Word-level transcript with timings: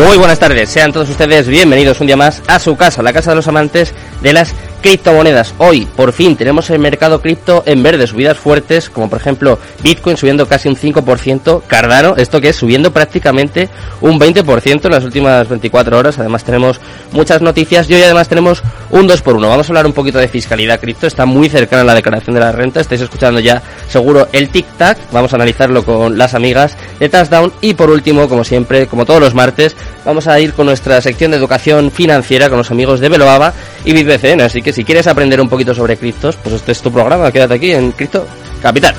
Muy 0.00 0.16
buenas 0.16 0.38
tardes, 0.38 0.70
sean 0.70 0.92
todos 0.92 1.10
ustedes 1.10 1.46
bienvenidos 1.46 2.00
un 2.00 2.06
día 2.06 2.16
más 2.16 2.42
a 2.46 2.58
su 2.58 2.74
casa, 2.74 3.02
la 3.02 3.12
casa 3.12 3.32
de 3.32 3.36
los 3.36 3.48
amantes 3.48 3.92
de 4.22 4.32
las 4.32 4.54
criptomonedas. 4.80 5.54
Hoy, 5.58 5.86
por 5.96 6.12
fin, 6.12 6.36
tenemos 6.36 6.70
el 6.70 6.78
mercado 6.78 7.20
cripto 7.20 7.62
en 7.66 7.82
verde, 7.82 8.06
subidas 8.06 8.38
fuertes, 8.38 8.90
como 8.90 9.08
por 9.08 9.20
ejemplo 9.20 9.58
Bitcoin 9.82 10.16
subiendo 10.16 10.46
casi 10.46 10.68
un 10.68 10.76
5%, 10.76 11.62
Cardano, 11.66 12.16
esto 12.16 12.40
que 12.40 12.50
es 12.50 12.56
subiendo 12.56 12.92
prácticamente 12.92 13.68
un 14.00 14.18
20% 14.18 14.84
en 14.84 14.90
las 14.90 15.04
últimas 15.04 15.48
24 15.48 15.98
horas. 15.98 16.18
Además 16.18 16.44
tenemos 16.44 16.80
muchas 17.12 17.42
noticias 17.42 17.88
y 17.88 17.94
hoy 17.94 18.02
además 18.02 18.28
tenemos 18.28 18.62
un 18.90 19.06
2 19.06 19.22
por 19.22 19.36
1 19.36 19.48
Vamos 19.48 19.68
a 19.68 19.70
hablar 19.70 19.86
un 19.86 19.92
poquito 19.92 20.18
de 20.18 20.28
fiscalidad 20.28 20.80
cripto, 20.80 21.06
está 21.06 21.26
muy 21.26 21.48
cercana 21.48 21.82
a 21.82 21.86
la 21.86 21.94
declaración 21.94 22.34
de 22.34 22.40
la 22.40 22.52
renta, 22.52 22.80
estáis 22.80 23.00
escuchando 23.00 23.40
ya 23.40 23.62
seguro 23.88 24.28
el 24.32 24.50
tic-tac, 24.50 24.96
vamos 25.12 25.32
a 25.32 25.36
analizarlo 25.36 25.84
con 25.84 26.16
las 26.16 26.34
amigas 26.34 26.76
de 26.98 27.08
Touchdown 27.08 27.52
y 27.60 27.74
por 27.74 27.90
último, 27.90 28.28
como 28.28 28.44
siempre, 28.44 28.86
como 28.86 29.04
todos 29.04 29.20
los 29.20 29.34
martes, 29.34 29.76
vamos 30.04 30.26
a 30.26 30.38
ir 30.40 30.52
con 30.52 30.66
nuestra 30.66 31.00
sección 31.00 31.30
de 31.30 31.36
educación 31.36 31.90
financiera 31.90 32.48
con 32.48 32.58
los 32.58 32.70
amigos 32.70 33.00
de 33.00 33.08
Veloaba 33.08 33.52
y 33.84 33.92
BitBCN. 33.92 34.40
Así 34.42 34.62
que 34.62 34.72
si 34.72 34.84
quieres 34.84 35.06
aprender 35.06 35.40
un 35.40 35.48
poquito 35.48 35.74
sobre 35.74 35.96
criptos, 35.96 36.36
pues 36.36 36.56
este 36.56 36.72
es 36.72 36.80
tu 36.80 36.92
programa. 36.92 37.30
Quédate 37.32 37.54
aquí 37.54 37.72
en 37.72 37.92
Cripto 37.92 38.26
Capital. 38.62 38.94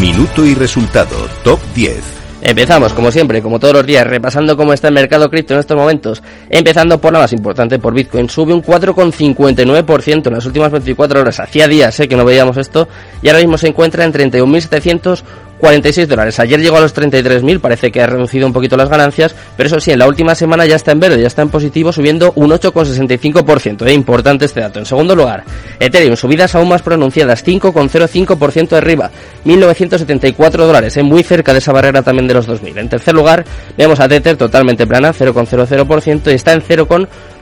Minuto 0.00 0.44
y 0.44 0.54
resultado, 0.54 1.28
top 1.42 1.60
10. 1.74 2.18
Empezamos, 2.40 2.92
como 2.92 3.10
siempre, 3.10 3.42
como 3.42 3.58
todos 3.58 3.74
los 3.74 3.86
días, 3.86 4.06
repasando 4.06 4.56
cómo 4.56 4.72
está 4.72 4.88
el 4.88 4.94
mercado 4.94 5.28
cripto 5.28 5.54
en 5.54 5.60
estos 5.60 5.76
momentos. 5.76 6.22
Empezando 6.48 7.00
por 7.00 7.12
la 7.12 7.18
más 7.18 7.32
importante, 7.32 7.80
por 7.80 7.94
Bitcoin. 7.94 8.28
Sube 8.28 8.54
un 8.54 8.62
4,59% 8.62 10.26
en 10.28 10.32
las 10.32 10.46
últimas 10.46 10.70
24 10.70 11.20
horas. 11.20 11.40
Hacía 11.40 11.66
días 11.66 11.98
eh, 11.98 12.06
que 12.06 12.14
no 12.14 12.24
veíamos 12.24 12.56
esto. 12.56 12.88
Y 13.22 13.28
ahora 13.28 13.40
mismo 13.40 13.58
se 13.58 13.66
encuentra 13.66 14.04
en 14.04 14.12
31.700 14.12 15.22
46 15.58 16.08
dólares. 16.08 16.38
Ayer 16.40 16.60
llegó 16.60 16.76
a 16.76 16.80
los 16.80 16.94
33.000, 16.94 17.60
parece 17.60 17.90
que 17.90 18.00
ha 18.00 18.06
reducido 18.06 18.46
un 18.46 18.52
poquito 18.52 18.76
las 18.76 18.88
ganancias, 18.88 19.34
pero 19.56 19.66
eso 19.66 19.80
sí, 19.80 19.90
en 19.90 19.98
la 19.98 20.06
última 20.06 20.34
semana 20.34 20.66
ya 20.66 20.76
está 20.76 20.92
en 20.92 21.00
verde, 21.00 21.20
ya 21.20 21.26
está 21.26 21.42
en 21.42 21.50
positivo, 21.50 21.92
subiendo 21.92 22.32
un 22.36 22.50
8,65%. 22.50 23.86
Es 23.86 23.94
importante 23.94 24.44
este 24.44 24.60
dato. 24.60 24.78
En 24.78 24.86
segundo 24.86 25.14
lugar, 25.14 25.44
Ethereum, 25.80 26.16
subidas 26.16 26.54
aún 26.54 26.68
más 26.68 26.82
pronunciadas, 26.82 27.44
5,05% 27.44 28.72
arriba, 28.72 29.10
1.974 29.44 30.50
dólares, 30.50 30.96
es 30.96 31.04
muy 31.04 31.22
cerca 31.22 31.52
de 31.52 31.58
esa 31.58 31.72
barrera 31.72 32.02
también 32.02 32.28
de 32.28 32.34
los 32.34 32.48
2.000. 32.48 32.78
En 32.78 32.88
tercer 32.88 33.14
lugar, 33.14 33.44
vemos 33.76 34.00
a 34.00 34.08
Tether 34.08 34.36
totalmente 34.36 34.86
plana, 34.86 35.12
0,00% 35.12 36.30
y 36.30 36.34
está 36.34 36.52
en 36.52 36.62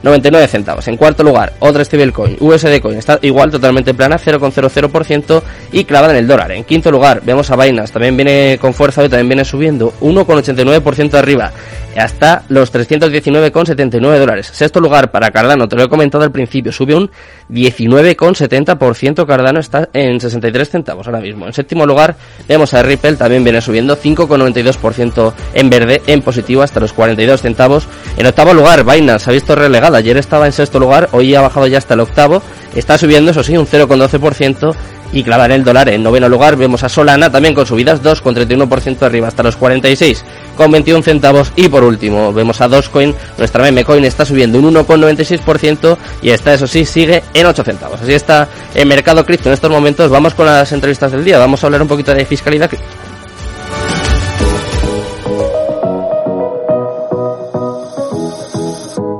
0,99 0.03 0.47
centavos. 0.47 0.87
En 0.87 0.97
cuarto 0.97 1.23
lugar, 1.23 1.53
otra 1.59 1.83
stablecoin, 1.83 2.37
USD 2.39 2.79
Coin, 2.81 2.97
está 2.97 3.19
igual 3.21 3.51
totalmente 3.51 3.93
plana, 3.93 4.17
0,00% 4.17 5.41
y 5.71 5.83
clavada 5.85 6.13
en 6.13 6.19
el 6.19 6.27
dólar. 6.27 6.51
En 6.51 6.63
quinto 6.63 6.91
lugar, 6.91 7.21
vemos 7.25 7.49
a 7.51 7.55
Binance 7.55 7.93
también 7.93 8.15
viene 8.15 8.57
con 8.59 8.73
fuerza 8.73 9.03
y 9.03 9.09
también 9.09 9.29
viene 9.29 9.45
subiendo 9.45 9.93
1,89% 10.01 11.13
arriba 11.15 11.51
hasta 11.97 12.43
los 12.49 12.73
319,79 12.73 14.19
dólares. 14.19 14.49
Sexto 14.53 14.79
lugar 14.79 15.11
para 15.11 15.31
Cardano, 15.31 15.67
te 15.67 15.75
lo 15.75 15.83
he 15.83 15.89
comentado 15.89 16.23
al 16.23 16.31
principio, 16.31 16.71
sube 16.71 16.95
un 16.95 17.09
19,70%, 17.49 19.25
Cardano 19.25 19.59
está 19.59 19.89
en 19.93 20.19
63 20.19 20.69
centavos 20.69 21.07
ahora 21.07 21.19
mismo. 21.19 21.47
En 21.47 21.53
séptimo 21.53 21.85
lugar 21.85 22.15
vemos 22.47 22.73
a 22.73 22.83
Ripple, 22.83 23.15
también 23.15 23.43
viene 23.43 23.61
subiendo 23.61 23.97
5,92% 23.97 25.33
en 25.53 25.69
verde, 25.69 26.01
en 26.07 26.21
positivo 26.21 26.61
hasta 26.61 26.79
los 26.79 26.93
42 26.93 27.41
centavos. 27.41 27.87
En 28.17 28.25
octavo 28.25 28.53
lugar, 28.53 28.83
Binance 28.83 29.29
ha 29.29 29.33
visto 29.33 29.55
relegada, 29.55 29.97
ayer 29.97 30.17
estaba 30.17 30.45
en 30.45 30.51
sexto 30.51 30.79
lugar, 30.79 31.09
hoy 31.11 31.33
ha 31.35 31.41
bajado 31.41 31.67
ya 31.67 31.77
hasta 31.77 31.93
el 31.95 32.01
octavo, 32.01 32.41
está 32.75 32.97
subiendo, 32.97 33.31
eso 33.31 33.43
sí, 33.43 33.57
un 33.57 33.65
0,12% 33.65 34.75
y 35.11 35.23
clavar 35.23 35.51
el 35.51 35.63
dólar 35.63 35.89
en 35.89 36.03
noveno 36.03 36.29
lugar. 36.29 36.55
Vemos 36.55 36.83
a 36.83 36.89
Solana 36.89 37.31
también 37.31 37.53
con 37.53 37.65
subidas 37.65 38.01
2,31% 38.01 39.01
arriba 39.03 39.27
hasta 39.27 39.43
los 39.43 39.55
46 39.55 40.23
con 40.55 40.71
21 40.71 41.03
centavos. 41.03 41.51
Y 41.55 41.69
por 41.69 41.83
último, 41.83 42.33
vemos 42.33 42.61
a 42.61 42.67
Dogecoin, 42.67 43.15
nuestra 43.37 43.63
meme 43.63 43.83
coin 43.83 44.03
está 44.05 44.25
subiendo 44.25 44.59
un 44.59 44.73
1,96% 44.73 45.97
y 46.21 46.29
esta, 46.29 46.53
eso 46.53 46.67
sí, 46.67 46.85
sigue 46.85 47.23
en 47.33 47.45
8 47.45 47.63
centavos. 47.63 48.01
Así 48.01 48.13
está 48.13 48.47
el 48.73 48.87
mercado 48.87 49.25
cripto 49.25 49.49
en 49.49 49.53
estos 49.53 49.71
momentos. 49.71 50.09
Vamos 50.09 50.33
con 50.33 50.45
las 50.45 50.71
entrevistas 50.71 51.11
del 51.11 51.23
día. 51.23 51.39
Vamos 51.39 51.63
a 51.63 51.67
hablar 51.67 51.81
un 51.81 51.87
poquito 51.87 52.13
de 52.13 52.25
fiscalidad 52.25 52.69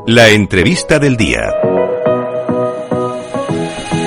La 0.05 0.29
entrevista 0.29 0.99
del 0.99 1.17
día. 1.17 1.66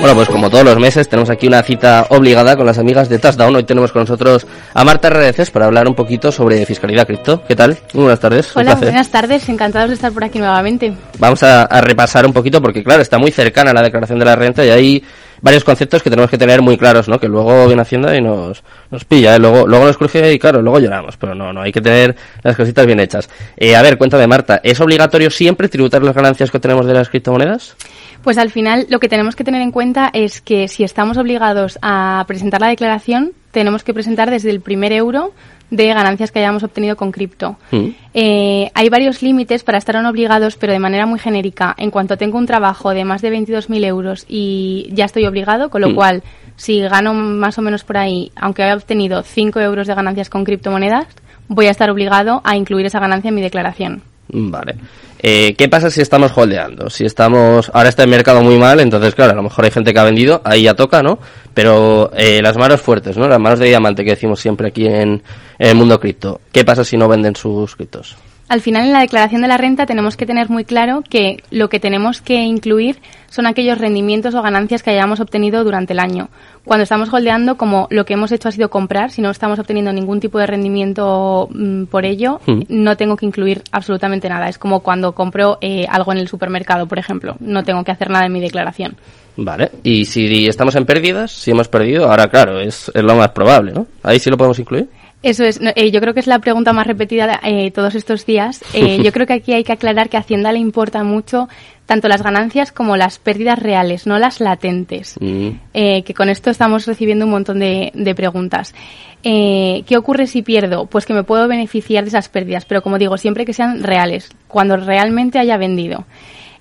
Bueno, 0.01 0.15
pues 0.15 0.29
como 0.29 0.49
todos 0.49 0.65
los 0.65 0.79
meses 0.79 1.07
tenemos 1.07 1.29
aquí 1.29 1.45
una 1.45 1.61
cita 1.61 2.07
obligada 2.09 2.57
con 2.57 2.65
las 2.65 2.79
amigas 2.79 3.07
de 3.07 3.19
Touchdown. 3.19 3.55
Hoy 3.55 3.65
tenemos 3.65 3.91
con 3.91 4.01
nosotros 4.01 4.47
a 4.73 4.83
Marta 4.83 5.11
Redeces 5.11 5.51
para 5.51 5.67
hablar 5.67 5.87
un 5.87 5.93
poquito 5.93 6.31
sobre 6.31 6.65
fiscalidad 6.65 7.05
cripto. 7.05 7.43
¿Qué 7.47 7.55
tal? 7.55 7.77
Muy 7.93 8.05
buenas 8.05 8.19
tardes. 8.19 8.57
Hola, 8.57 8.73
buenas 8.73 9.11
tardes. 9.11 9.47
Encantados 9.47 9.89
de 9.89 9.93
estar 9.93 10.11
por 10.11 10.23
aquí 10.23 10.39
nuevamente. 10.39 10.91
Vamos 11.19 11.43
a, 11.43 11.67
repasar 11.81 12.25
un 12.25 12.33
poquito 12.33 12.59
porque, 12.63 12.83
claro, 12.83 13.03
está 13.03 13.19
muy 13.19 13.29
cercana 13.29 13.73
la 13.73 13.83
declaración 13.83 14.17
de 14.17 14.25
la 14.25 14.35
renta 14.35 14.65
y 14.65 14.71
hay 14.71 15.03
varios 15.39 15.63
conceptos 15.63 16.01
que 16.01 16.09
tenemos 16.09 16.31
que 16.31 16.37
tener 16.39 16.63
muy 16.63 16.79
claros, 16.79 17.07
¿no? 17.07 17.19
Que 17.19 17.27
luego 17.27 17.67
viene 17.67 17.83
Hacienda 17.83 18.15
y 18.17 18.21
nos, 18.21 18.63
nos 18.89 19.05
pilla, 19.05 19.35
¿eh? 19.35 19.39
luego, 19.39 19.67
luego 19.67 19.85
nos 19.85 19.97
cruje 19.97 20.33
y 20.33 20.39
claro, 20.39 20.63
luego 20.63 20.79
lloramos, 20.79 21.17
pero 21.17 21.35
no, 21.35 21.53
no, 21.53 21.61
hay 21.61 21.71
que 21.71 21.81
tener 21.81 22.15
las 22.41 22.55
cositas 22.55 22.87
bien 22.87 22.99
hechas. 22.99 23.29
Eh, 23.55 23.75
a 23.75 23.81
ver, 23.83 23.97
cuéntame 23.97 24.25
Marta, 24.25 24.61
¿es 24.63 24.79
obligatorio 24.79 25.29
siempre 25.29 25.67
tributar 25.67 26.01
las 26.03 26.15
ganancias 26.15 26.49
que 26.49 26.59
tenemos 26.59 26.85
de 26.85 26.93
las 26.93 27.09
criptomonedas? 27.09 27.75
Pues 28.23 28.37
al 28.37 28.51
final 28.51 28.85
lo 28.89 28.99
que 28.99 29.09
tenemos 29.09 29.35
que 29.35 29.43
tener 29.43 29.61
en 29.61 29.71
cuenta 29.71 30.09
es 30.13 30.41
que 30.41 30.67
si 30.67 30.83
estamos 30.83 31.17
obligados 31.17 31.79
a 31.81 32.23
presentar 32.27 32.61
la 32.61 32.67
declaración, 32.67 33.31
tenemos 33.51 33.83
que 33.83 33.93
presentar 33.93 34.29
desde 34.29 34.49
el 34.49 34.61
primer 34.61 34.93
euro 34.93 35.33
de 35.71 35.87
ganancias 35.87 36.31
que 36.31 36.39
hayamos 36.39 36.63
obtenido 36.63 36.97
con 36.97 37.11
cripto. 37.11 37.57
Mm. 37.71 37.87
Eh, 38.13 38.71
hay 38.73 38.89
varios 38.89 39.23
límites 39.23 39.63
para 39.63 39.77
estar 39.77 39.95
obligados, 40.05 40.57
pero 40.57 40.73
de 40.73 40.79
manera 40.79 41.05
muy 41.05 41.17
genérica. 41.17 41.73
En 41.77 41.91
cuanto 41.91 42.17
tengo 42.17 42.37
un 42.37 42.45
trabajo 42.45 42.91
de 42.91 43.05
más 43.05 43.21
de 43.21 43.31
22.000 43.31 43.85
euros 43.85 44.25
y 44.27 44.89
ya 44.91 45.05
estoy 45.05 45.25
obligado, 45.25 45.69
con 45.69 45.81
lo 45.81 45.89
mm. 45.89 45.95
cual, 45.95 46.23
si 46.57 46.79
gano 46.81 47.13
más 47.13 47.57
o 47.57 47.61
menos 47.61 47.83
por 47.83 47.97
ahí, 47.97 48.31
aunque 48.35 48.63
haya 48.63 48.75
obtenido 48.75 49.23
5 49.23 49.59
euros 49.61 49.87
de 49.87 49.95
ganancias 49.95 50.29
con 50.29 50.43
criptomonedas, 50.43 51.07
voy 51.47 51.67
a 51.67 51.71
estar 51.71 51.89
obligado 51.89 52.41
a 52.43 52.57
incluir 52.57 52.85
esa 52.85 52.99
ganancia 52.99 53.29
en 53.29 53.35
mi 53.35 53.41
declaración. 53.41 54.03
Vale. 54.33 54.75
Eh, 55.19 55.53
¿Qué 55.55 55.69
pasa 55.69 55.91
si 55.91 56.01
estamos 56.01 56.31
holdeando? 56.35 56.89
Si 56.89 57.05
estamos, 57.05 57.69
ahora 57.73 57.89
está 57.89 58.03
el 58.03 58.09
mercado 58.09 58.41
muy 58.41 58.57
mal, 58.57 58.79
entonces 58.79 59.13
claro, 59.13 59.33
a 59.33 59.35
lo 59.35 59.43
mejor 59.43 59.65
hay 59.65 59.71
gente 59.71 59.93
que 59.93 59.99
ha 59.99 60.03
vendido, 60.03 60.41
ahí 60.43 60.63
ya 60.63 60.73
toca, 60.73 61.03
¿no? 61.03 61.19
Pero 61.53 62.11
eh, 62.15 62.41
las 62.41 62.57
manos 62.57 62.81
fuertes, 62.81 63.17
¿no? 63.17 63.27
Las 63.27 63.39
manos 63.39 63.59
de 63.59 63.67
diamante 63.67 64.03
que 64.03 64.11
decimos 64.11 64.39
siempre 64.39 64.69
aquí 64.69 64.87
en, 64.87 65.21
en 65.59 65.67
el 65.67 65.75
mundo 65.75 65.99
cripto. 65.99 66.41
¿Qué 66.51 66.65
pasa 66.65 66.83
si 66.83 66.97
no 66.97 67.07
venden 67.07 67.35
sus 67.35 67.75
criptos? 67.75 68.15
Al 68.51 68.59
final 68.59 68.85
en 68.85 68.91
la 68.91 68.99
declaración 68.99 69.41
de 69.41 69.47
la 69.47 69.55
renta 69.55 69.85
tenemos 69.85 70.17
que 70.17 70.25
tener 70.25 70.49
muy 70.49 70.65
claro 70.65 71.03
que 71.09 71.41
lo 71.51 71.69
que 71.69 71.79
tenemos 71.79 72.19
que 72.19 72.43
incluir 72.43 72.97
son 73.29 73.47
aquellos 73.47 73.77
rendimientos 73.77 74.35
o 74.35 74.41
ganancias 74.41 74.83
que 74.83 74.89
hayamos 74.89 75.21
obtenido 75.21 75.63
durante 75.63 75.93
el 75.93 75.99
año. 75.99 76.27
Cuando 76.65 76.83
estamos 76.83 77.13
holdeando, 77.13 77.55
como 77.55 77.87
lo 77.91 78.03
que 78.03 78.15
hemos 78.15 78.29
hecho 78.33 78.49
ha 78.49 78.51
sido 78.51 78.69
comprar, 78.69 79.09
si 79.09 79.21
no 79.21 79.29
estamos 79.29 79.57
obteniendo 79.57 79.93
ningún 79.93 80.19
tipo 80.19 80.37
de 80.37 80.47
rendimiento 80.47 81.47
mm, 81.49 81.85
por 81.85 82.03
ello, 82.03 82.41
mm. 82.45 82.63
no 82.67 82.97
tengo 82.97 83.15
que 83.15 83.25
incluir 83.25 83.63
absolutamente 83.71 84.27
nada. 84.27 84.49
Es 84.49 84.57
como 84.57 84.81
cuando 84.81 85.13
compro 85.13 85.57
eh, 85.61 85.85
algo 85.89 86.11
en 86.11 86.17
el 86.17 86.27
supermercado, 86.27 86.87
por 86.87 86.99
ejemplo. 86.99 87.37
No 87.39 87.63
tengo 87.63 87.85
que 87.85 87.91
hacer 87.91 88.09
nada 88.09 88.25
en 88.25 88.33
mi 88.33 88.41
declaración. 88.41 88.97
Vale, 89.37 89.71
y 89.81 90.03
si 90.03 90.45
estamos 90.45 90.75
en 90.75 90.85
pérdidas, 90.85 91.31
si 91.31 91.51
hemos 91.51 91.69
perdido, 91.69 92.09
ahora 92.11 92.27
claro, 92.27 92.59
es, 92.59 92.91
es 92.93 93.01
lo 93.01 93.15
más 93.15 93.29
probable, 93.29 93.71
¿no? 93.71 93.87
Ahí 94.03 94.19
sí 94.19 94.29
lo 94.29 94.35
podemos 94.35 94.59
incluir. 94.59 94.89
Eso 95.23 95.43
es, 95.43 95.59
eh, 95.61 95.91
yo 95.91 96.01
creo 96.01 96.13
que 96.13 96.19
es 96.19 96.27
la 96.27 96.39
pregunta 96.39 96.73
más 96.73 96.87
repetida 96.87 97.39
eh, 97.43 97.71
todos 97.71 97.95
estos 97.95 98.25
días. 98.25 98.63
Eh, 98.73 99.03
yo 99.03 99.11
creo 99.11 99.27
que 99.27 99.33
aquí 99.33 99.53
hay 99.53 99.63
que 99.63 99.73
aclarar 99.73 100.09
que 100.09 100.17
a 100.17 100.21
Hacienda 100.21 100.51
le 100.51 100.57
importa 100.57 101.03
mucho 101.03 101.49
tanto 101.85 102.07
las 102.07 102.23
ganancias 102.23 102.71
como 102.71 102.95
las 102.95 103.19
pérdidas 103.19 103.59
reales, 103.59 104.07
no 104.07 104.17
las 104.17 104.39
latentes. 104.39 105.17
Mm. 105.19 105.49
que 105.73 106.13
con 106.15 106.29
esto 106.29 106.49
estamos 106.49 106.85
recibiendo 106.87 107.25
un 107.25 107.31
montón 107.31 107.59
de, 107.59 107.91
de 107.93 108.15
preguntas. 108.15 108.73
¿Qué 109.21 109.95
ocurre 109.97 110.25
si 110.25 110.41
pierdo? 110.41 110.85
Pues 110.85 111.05
que 111.05 111.13
me 111.13 111.23
puedo 111.23 111.47
beneficiar 111.47 112.05
de 112.05 112.09
esas 112.09 112.29
pérdidas, 112.29 112.65
pero 112.65 112.81
como 112.81 112.97
digo, 112.97 113.17
siempre 113.17 113.45
que 113.45 113.53
sean 113.53 113.83
reales, 113.83 114.29
cuando 114.47 114.77
realmente 114.77 115.37
haya 115.37 115.57
vendido. 115.57 116.05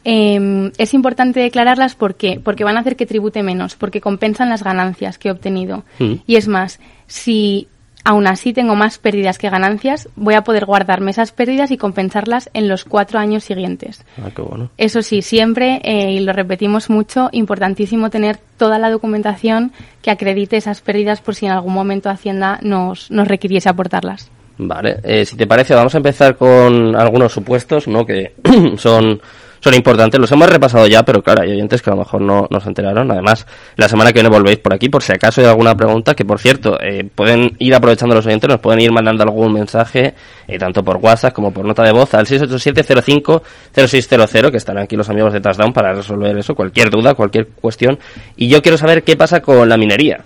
Em, 0.03 0.73
es 0.79 0.95
importante 0.95 1.41
declararlas 1.41 1.95
porque, 1.95 2.41
porque 2.43 2.65
van 2.65 2.77
a 2.77 2.81
hacer 2.81 2.97
que 2.97 3.07
tribute 3.07 3.43
menos, 3.43 3.77
porque 3.77 4.01
compensan 4.01 4.49
las 4.49 4.65
ganancias 4.65 5.19
que 5.19 5.29
he 5.29 5.33
obtenido. 5.33 5.85
Mm. 5.99 6.15
Y 6.27 6.37
es 6.37 6.49
más, 6.49 6.81
si 7.07 7.69
aún 8.05 8.27
así 8.27 8.53
tengo 8.53 8.75
más 8.75 8.99
pérdidas 8.99 9.39
que 9.39 9.51
ganancias, 9.51 10.09
voy 10.17 10.35
a 10.35 10.43
poder 10.43 10.65
guardarme 10.65 11.11
esas 11.11 11.33
pérdidas 11.33 11.71
y 11.71 11.77
compensarlas 11.77 12.51
en 12.55 12.69
los 12.69 12.85
cuatro 12.85 13.19
años 13.19 13.45
siguientes. 13.45 14.05
Ah, 14.23 14.31
qué 14.35 14.43
bueno. 14.43 14.71
Eso 14.79 15.03
sí, 15.03 15.23
siempre, 15.23 15.81
eh, 15.85 16.13
y 16.13 16.21
lo 16.21 16.33
repetimos 16.33 16.91
mucho, 16.91 17.29
importantísimo 17.33 18.11
tener 18.11 18.39
toda 18.57 18.79
la 18.79 18.91
documentación 18.91 19.73
que 20.03 20.11
acredite 20.11 20.57
esas 20.57 20.81
pérdidas 20.81 21.21
por 21.21 21.35
si 21.35 21.47
en 21.47 21.53
algún 21.53 21.75
momento 21.75 22.11
Hacienda 22.11 22.59
nos, 22.63 23.11
nos 23.11 23.29
requiriese 23.29 23.69
aportarlas. 23.69 24.31
Vale, 24.59 24.99
eh, 25.05 25.25
si 25.25 25.37
te 25.37 25.47
parece, 25.47 25.75
vamos 25.75 25.95
a 25.95 25.99
empezar 25.99 26.37
con 26.37 26.95
algunos 26.95 27.33
supuestos, 27.33 27.89
¿no? 27.89 28.05
Que 28.05 28.35
son 28.77 29.21
son 29.61 29.75
importantes. 29.75 30.21
Los 30.21 30.33
hemos 30.33 30.49
repasado 30.49 30.87
ya, 30.87 31.03
pero 31.05 31.23
claro, 31.23 31.43
hay 31.43 31.53
oyentes 31.53 31.83
que 31.83 31.91
a 31.91 31.93
lo 31.93 32.01
mejor 32.01 32.23
no, 32.23 32.47
no 32.51 32.61
se 32.61 32.69
enteraron. 32.69 33.11
Además, 33.11 33.47
la 33.77 33.89
semana 33.89 34.13
que 34.13 34.21
viene 34.21 34.29
volvéis 34.29 34.59
por 34.59 34.75
aquí, 34.75 34.89
por 34.89 35.03
si 35.03 35.13
acaso 35.13 35.41
hay 35.41 35.47
alguna 35.47 35.75
pregunta, 35.75 36.15
que 36.15 36.25
por 36.25 36.39
cierto, 36.39 36.79
eh, 36.81 37.09
pueden 37.15 37.57
ir 37.59 37.75
aprovechando 37.75 38.15
los 38.15 38.27
oyentes, 38.27 38.49
nos 38.49 38.61
pueden 38.61 38.81
ir 38.81 38.93
mandando 38.93 39.23
algún 39.23 39.53
mensaje, 39.53 40.15
eh, 40.49 40.59
tanto 40.59 40.83
por 40.83 40.97
WhatsApp 40.97 41.33
como 41.33 41.53
por 41.53 41.65
nota 41.65 41.83
de 41.83 41.93
voz, 41.93 42.15
al 42.15 42.27
687-05-0600, 42.27 44.51
que 44.51 44.57
estarán 44.57 44.85
aquí 44.85 44.97
los 44.97 45.11
amigos 45.11 45.33
de 45.33 45.41
Touchdown 45.41 45.73
para 45.73 45.93
resolver 45.93 46.37
eso, 46.39 46.55
cualquier 46.55 46.91
duda, 46.91 47.15
cualquier 47.15 47.49
cuestión. 47.49 47.99
Y 48.37 48.49
yo 48.49 48.63
quiero 48.63 48.79
saber 48.79 49.03
qué 49.03 49.17
pasa 49.17 49.41
con 49.41 49.69
la 49.69 49.77
minería. 49.77 50.21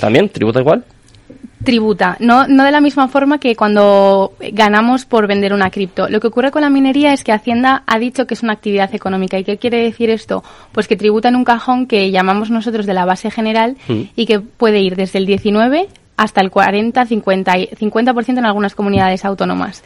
¿También? 0.00 0.28
¿Tributa 0.28 0.60
igual? 0.60 0.84
Tributa, 1.64 2.16
no, 2.20 2.46
no 2.46 2.64
de 2.64 2.70
la 2.70 2.80
misma 2.80 3.08
forma 3.08 3.38
que 3.38 3.56
cuando 3.56 4.32
ganamos 4.52 5.04
por 5.04 5.26
vender 5.26 5.52
una 5.52 5.70
cripto. 5.70 6.08
Lo 6.08 6.20
que 6.20 6.28
ocurre 6.28 6.50
con 6.50 6.62
la 6.62 6.70
minería 6.70 7.12
es 7.12 7.24
que 7.24 7.32
Hacienda 7.32 7.82
ha 7.86 7.98
dicho 7.98 8.26
que 8.26 8.34
es 8.34 8.42
una 8.42 8.52
actividad 8.52 8.94
económica. 8.94 9.38
¿Y 9.38 9.44
qué 9.44 9.56
quiere 9.58 9.82
decir 9.82 10.10
esto? 10.10 10.44
Pues 10.72 10.86
que 10.86 10.96
tributa 10.96 11.28
en 11.28 11.36
un 11.36 11.44
cajón 11.44 11.86
que 11.86 12.10
llamamos 12.10 12.50
nosotros 12.50 12.86
de 12.86 12.94
la 12.94 13.04
base 13.04 13.30
general 13.30 13.76
Mm. 13.88 14.02
y 14.14 14.26
que 14.26 14.40
puede 14.40 14.80
ir 14.80 14.94
desde 14.96 15.18
el 15.18 15.26
19 15.26 15.88
hasta 16.16 16.40
el 16.40 16.50
40, 16.50 17.04
50, 17.06 17.58
y- 17.58 17.66
50% 17.76 18.38
en 18.38 18.46
algunas 18.46 18.74
comunidades 18.74 19.24
autónomas. 19.24 19.82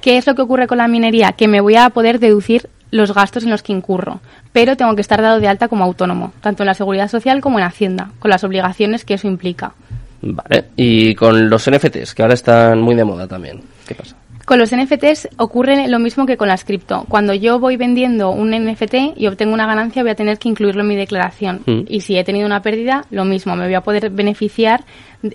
¿Qué 0.00 0.16
es 0.16 0.26
lo 0.26 0.34
que 0.34 0.42
ocurre 0.42 0.66
con 0.66 0.78
la 0.78 0.88
minería? 0.88 1.32
Que 1.32 1.48
me 1.48 1.60
voy 1.60 1.76
a 1.76 1.90
poder 1.90 2.18
deducir 2.20 2.68
los 2.92 3.12
gastos 3.12 3.42
en 3.42 3.50
los 3.50 3.62
que 3.64 3.72
incurro, 3.72 4.20
pero 4.52 4.76
tengo 4.76 4.94
que 4.94 5.00
estar 5.00 5.20
dado 5.20 5.40
de 5.40 5.48
alta 5.48 5.66
como 5.68 5.84
autónomo, 5.84 6.32
tanto 6.40 6.62
en 6.62 6.68
la 6.68 6.74
seguridad 6.74 7.08
social 7.10 7.40
como 7.40 7.58
en 7.58 7.64
Hacienda, 7.64 8.10
con 8.20 8.30
las 8.30 8.44
obligaciones 8.44 9.04
que 9.04 9.14
eso 9.14 9.26
implica. 9.26 9.72
Vale. 10.22 10.66
Y 10.76 11.14
con 11.14 11.48
los 11.48 11.70
NFTs, 11.70 12.14
que 12.14 12.22
ahora 12.22 12.34
están 12.34 12.80
muy 12.80 12.94
de 12.94 13.04
moda 13.04 13.26
también. 13.26 13.62
¿Qué 13.86 13.94
pasa? 13.94 14.16
Con 14.46 14.60
los 14.60 14.70
NFTs 14.72 15.30
ocurre 15.38 15.88
lo 15.88 15.98
mismo 15.98 16.24
que 16.24 16.36
con 16.36 16.46
las 16.46 16.64
cripto. 16.64 17.04
Cuando 17.08 17.34
yo 17.34 17.58
voy 17.58 17.76
vendiendo 17.76 18.30
un 18.30 18.50
NFT 18.52 19.16
y 19.16 19.26
obtengo 19.26 19.52
una 19.52 19.66
ganancia, 19.66 20.02
voy 20.02 20.12
a 20.12 20.14
tener 20.14 20.38
que 20.38 20.48
incluirlo 20.48 20.82
en 20.82 20.86
mi 20.86 20.94
declaración. 20.94 21.62
Mm. 21.66 21.80
Y 21.88 22.02
si 22.02 22.16
he 22.16 22.22
tenido 22.22 22.46
una 22.46 22.62
pérdida, 22.62 23.06
lo 23.10 23.24
mismo, 23.24 23.56
me 23.56 23.64
voy 23.64 23.74
a 23.74 23.80
poder 23.80 24.08
beneficiar 24.10 24.84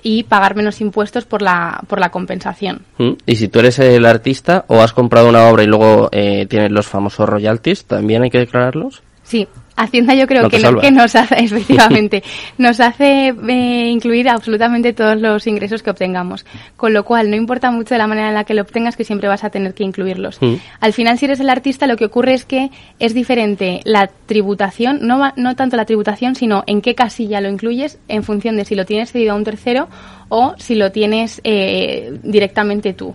y 0.02 0.24
pagar 0.24 0.56
menos 0.56 0.80
impuestos 0.80 1.26
por 1.26 1.42
la, 1.42 1.82
por 1.90 2.00
la 2.00 2.10
compensación. 2.10 2.84
¿Mm? 3.00 3.12
Y 3.26 3.36
si 3.36 3.50
tú 3.50 3.60
eres 3.60 3.80
el 3.80 4.06
artista 4.06 4.64
o 4.70 4.80
has 4.80 4.94
comprado 4.94 5.28
una 5.28 5.46
obra 5.50 5.64
y 5.64 5.68
luego 5.68 6.08
eh, 6.14 6.46
tienes 6.50 6.72
los 6.72 6.88
famosos 6.88 7.28
royalties, 7.28 7.84
¿también 7.84 8.24
hay 8.24 8.30
que 8.30 8.40
declararlos? 8.40 9.04
Sí, 9.24 9.46
Hacienda 9.84 10.14
yo 10.14 10.28
creo 10.28 10.44
No 10.44 10.50
que, 10.50 10.58
no- 10.58 10.64
salva. 10.64 10.82
que 10.82 10.92
nos 10.92 11.16
hace, 11.16 11.36
efectivamente, 11.44 12.24
nos 12.58 12.80
hace 12.80 13.30
eh, 13.30 13.90
incluir 13.90 14.30
absolutamente 14.30 14.94
todos 14.94 15.20
los 15.20 15.48
ingresos 15.48 15.82
que 15.84 15.90
obtengamos. 15.90 16.46
Con 16.78 16.94
lo 16.94 17.04
cual, 17.04 17.30
no 17.30 17.36
importa 17.36 17.72
mucho 17.72 17.96
de 17.96 17.98
la 17.98 18.08
manera 18.08 18.30
en 18.30 18.34
la 18.36 18.44
que 18.44 18.54
lo 18.54 18.62
obtengas, 18.62 18.96
que 18.96 19.04
siempre 19.04 19.28
vas 19.28 19.44
a 19.44 19.50
tener 19.50 19.74
que 19.74 19.84
incluirlos. 19.84 20.42
Mm. 20.42 20.56
Al 20.80 20.94
final, 20.94 21.18
si 21.18 21.26
eres 21.26 21.40
el 21.40 21.50
artista, 21.50 21.88
lo 21.88 21.98
que 21.98 22.06
ocurre 22.06 22.34
es 22.34 22.46
que 22.46 22.70
es 23.00 23.14
diferente 23.14 23.82
la 23.84 24.08
tributación, 24.26 25.00
no, 25.02 25.32
no 25.36 25.56
tanto 25.56 25.78
la 25.78 25.86
tributación, 25.86 26.36
sino 26.36 26.64
en 26.68 26.82
qué 26.82 26.96
casilla 26.96 27.42
lo 27.42 27.50
incluyes 27.50 28.00
en 28.08 28.24
función 28.24 28.58
de 28.58 28.66
si 28.66 28.76
lo 28.76 28.86
tienes 28.86 29.12
cedido 29.12 29.34
a 29.34 29.36
un 29.36 29.44
tercero 29.44 29.88
o 30.34 30.56
si 30.58 30.76
lo 30.76 30.92
tienes 30.92 31.42
eh, 31.44 32.18
directamente 32.24 32.94
tú. 32.94 33.14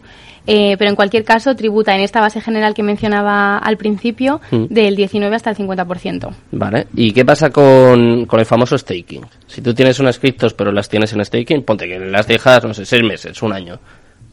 Eh, 0.48 0.76
pero 0.78 0.90
en 0.90 0.96
cualquier 0.96 1.24
caso, 1.24 1.56
tributa 1.56 1.92
en 1.96 2.02
esta 2.02 2.20
base 2.20 2.40
general 2.40 2.72
que 2.72 2.84
mencionaba 2.84 3.58
al 3.58 3.76
principio 3.76 4.40
Mm. 4.52 4.66
del 4.66 4.94
19 4.94 5.34
hasta 5.34 5.50
el 5.50 5.56
50%. 5.56 6.30
Vale. 6.52 6.86
¿Y 6.94 7.10
qué 7.12 7.24
pasa 7.24 7.50
con, 7.50 8.26
con 8.26 8.38
el 8.38 8.46
famoso 8.46 8.78
staking? 8.78 9.22
Si 9.48 9.60
tú 9.60 9.74
tienes 9.74 9.98
unas 9.98 10.18
criptos 10.20 10.54
pero 10.54 10.70
las 10.70 10.88
tienes 10.88 11.12
en 11.14 11.24
staking, 11.24 11.64
ponte 11.64 11.88
que 11.88 11.98
las 11.98 12.28
dejas, 12.28 12.62
no 12.64 12.74
sé, 12.74 12.84
seis 12.84 13.02
meses, 13.02 13.42
un 13.42 13.52
año. 13.52 13.80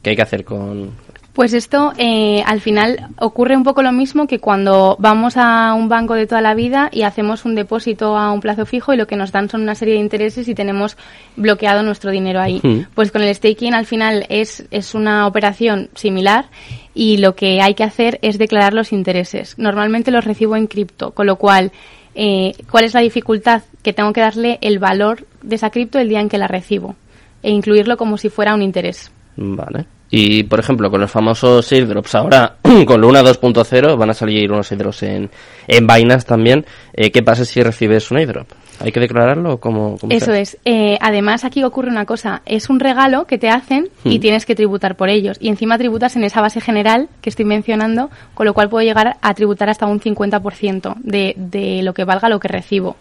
¿Qué 0.04 0.12
hay 0.12 0.16
que 0.16 0.22
hacer 0.22 0.44
con...? 0.44 0.92
Pues 1.34 1.54
esto 1.54 1.94
eh, 1.98 2.44
al 2.46 2.62
final 2.62 3.08
ocurre 3.18 3.58
un 3.58 3.64
poco 3.64 3.82
lo 3.82 3.92
mismo 3.92 4.28
que 4.28 4.38
cuando 4.38 4.96
vamos 5.00 5.36
a 5.36 5.74
un 5.74 5.90
banco 5.90 6.14
de 6.14 6.28
toda 6.28 6.42
la 6.42 6.54
vida 6.54 6.90
y 6.92 7.02
hacemos 7.02 7.44
un 7.44 7.56
depósito 7.56 8.16
a 8.16 8.32
un 8.32 8.40
plazo 8.40 8.68
fijo 8.68 8.94
y 8.94 8.98
lo 8.98 9.08
que 9.08 9.16
nos 9.16 9.32
dan 9.32 9.50
son 9.50 9.64
una 9.64 9.74
serie 9.74 9.96
de 9.96 10.00
intereses 10.00 10.48
y 10.48 10.54
tenemos 10.54 10.96
bloqueado 11.36 11.82
nuestro 11.82 12.12
dinero 12.12 12.40
ahí. 12.40 12.62
Mm. 12.62 12.86
Pues 12.94 13.12
con 13.12 13.24
el 13.24 13.34
staking 13.34 13.74
al 13.74 13.88
final 13.88 14.28
es, 14.30 14.66
es 14.70 14.94
una 14.94 15.26
operación 15.26 15.90
similar 15.96 16.46
y 16.94 17.18
lo 17.18 17.36
que 17.36 17.62
hay 17.62 17.74
que 17.74 17.84
hacer 17.84 18.20
es 18.22 18.38
declarar 18.38 18.76
los 18.76 18.94
intereses. 18.94 19.58
Normalmente 19.58 20.12
los 20.12 20.26
recibo 20.26 20.56
en 20.56 20.68
cripto, 20.68 21.12
con 21.12 21.26
lo 21.26 21.38
cual, 21.38 21.72
eh, 22.14 22.54
¿cuál 22.70 22.84
es 22.84 22.94
la 22.94 23.02
dificultad? 23.02 23.64
Que 23.82 23.92
tengo 23.92 24.14
que 24.14 24.22
darle 24.22 24.60
el 24.62 24.78
valor 24.78 25.26
de 25.42 25.56
esa 25.56 25.72
cripto 25.72 25.98
el 25.98 26.10
día 26.10 26.22
en 26.22 26.30
que 26.30 26.38
la 26.38 26.48
recibo 26.48 26.96
e 27.42 27.50
incluirlo 27.50 27.98
como 27.98 28.18
si 28.18 28.30
fuera 28.30 28.54
un 28.54 28.62
interés. 28.62 29.12
Vale. 29.36 29.86
Y, 30.16 30.44
por 30.44 30.60
ejemplo, 30.60 30.92
con 30.92 31.02
los 31.02 31.10
famosos 31.10 31.72
airdrops, 31.72 32.14
ahora 32.14 32.58
con 32.86 33.02
Luna 33.02 33.24
2.0 33.24 33.98
van 33.98 34.12
a 34.12 34.14
salir 34.14 34.52
unos 34.52 34.72
airdrops 34.72 35.02
en, 35.02 35.32
en 35.68 35.88
Binance 35.88 36.28
también. 36.28 36.68
Eh, 36.94 37.10
¿Qué 37.10 37.24
pasa 37.24 37.44
si 37.46 37.64
recibes 37.64 38.12
un 38.12 38.18
airdrop? 38.18 38.48
¿Hay 38.80 38.92
que 38.92 39.00
declararlo 39.00 39.54
o 39.54 39.58
cómo, 39.60 39.98
cómo 39.98 40.12
se 40.12 40.18
Eso 40.18 40.32
es. 40.34 40.58
Eh, 40.66 41.00
además, 41.02 41.46
aquí 41.46 41.64
ocurre 41.64 41.90
una 41.90 42.06
cosa. 42.06 42.44
Es 42.46 42.70
un 42.70 42.80
regalo 42.80 43.26
que 43.26 43.40
te 43.40 43.50
hacen 43.50 43.90
y 44.04 44.20
Mm. 44.20 44.22
tienes 44.22 44.46
que 44.46 44.54
tributar 44.54 44.96
por 44.98 45.10
ellos. 45.10 45.38
Y 45.40 45.48
encima 45.50 45.80
tributas 45.80 46.16
en 46.16 46.26
esa 46.26 46.42
base 46.42 46.62
general 46.62 47.10
que 47.22 47.32
estoy 47.32 47.46
mencionando, 47.46 48.12
con 48.36 48.46
lo 48.46 48.54
cual 48.54 48.70
puedo 48.70 48.86
llegar 48.86 49.18
a 49.20 49.34
tributar 49.34 49.72
hasta 49.72 49.88
un 49.88 50.00
50% 50.00 50.94
de, 51.00 51.34
de 51.38 51.82
lo 51.82 51.96
que 51.96 52.04
valga 52.04 52.30
lo 52.30 52.40
que 52.40 52.50
recibo. 52.50 52.98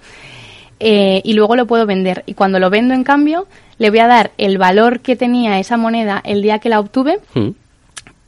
Eh, 0.84 1.20
y 1.23 1.34
luego 1.34 1.55
lo 1.55 1.67
puedo 1.67 1.87
vender. 1.87 2.25
Y 2.26 2.34
cuando 2.34 2.58
lo 2.58 2.69
vendo, 2.69 2.93
en 2.93 3.05
cambio, 3.05 3.46
le 3.79 3.90
voy 3.90 4.00
a 4.00 4.08
dar 4.08 4.32
el 4.37 4.58
valor 4.58 4.99
que 4.99 5.14
tenía 5.14 5.61
esa 5.61 5.76
moneda 5.76 6.20
el 6.25 6.43
día 6.43 6.58
que 6.58 6.69
la 6.69 6.81
obtuve 6.81 7.20
Mm. 7.34 7.50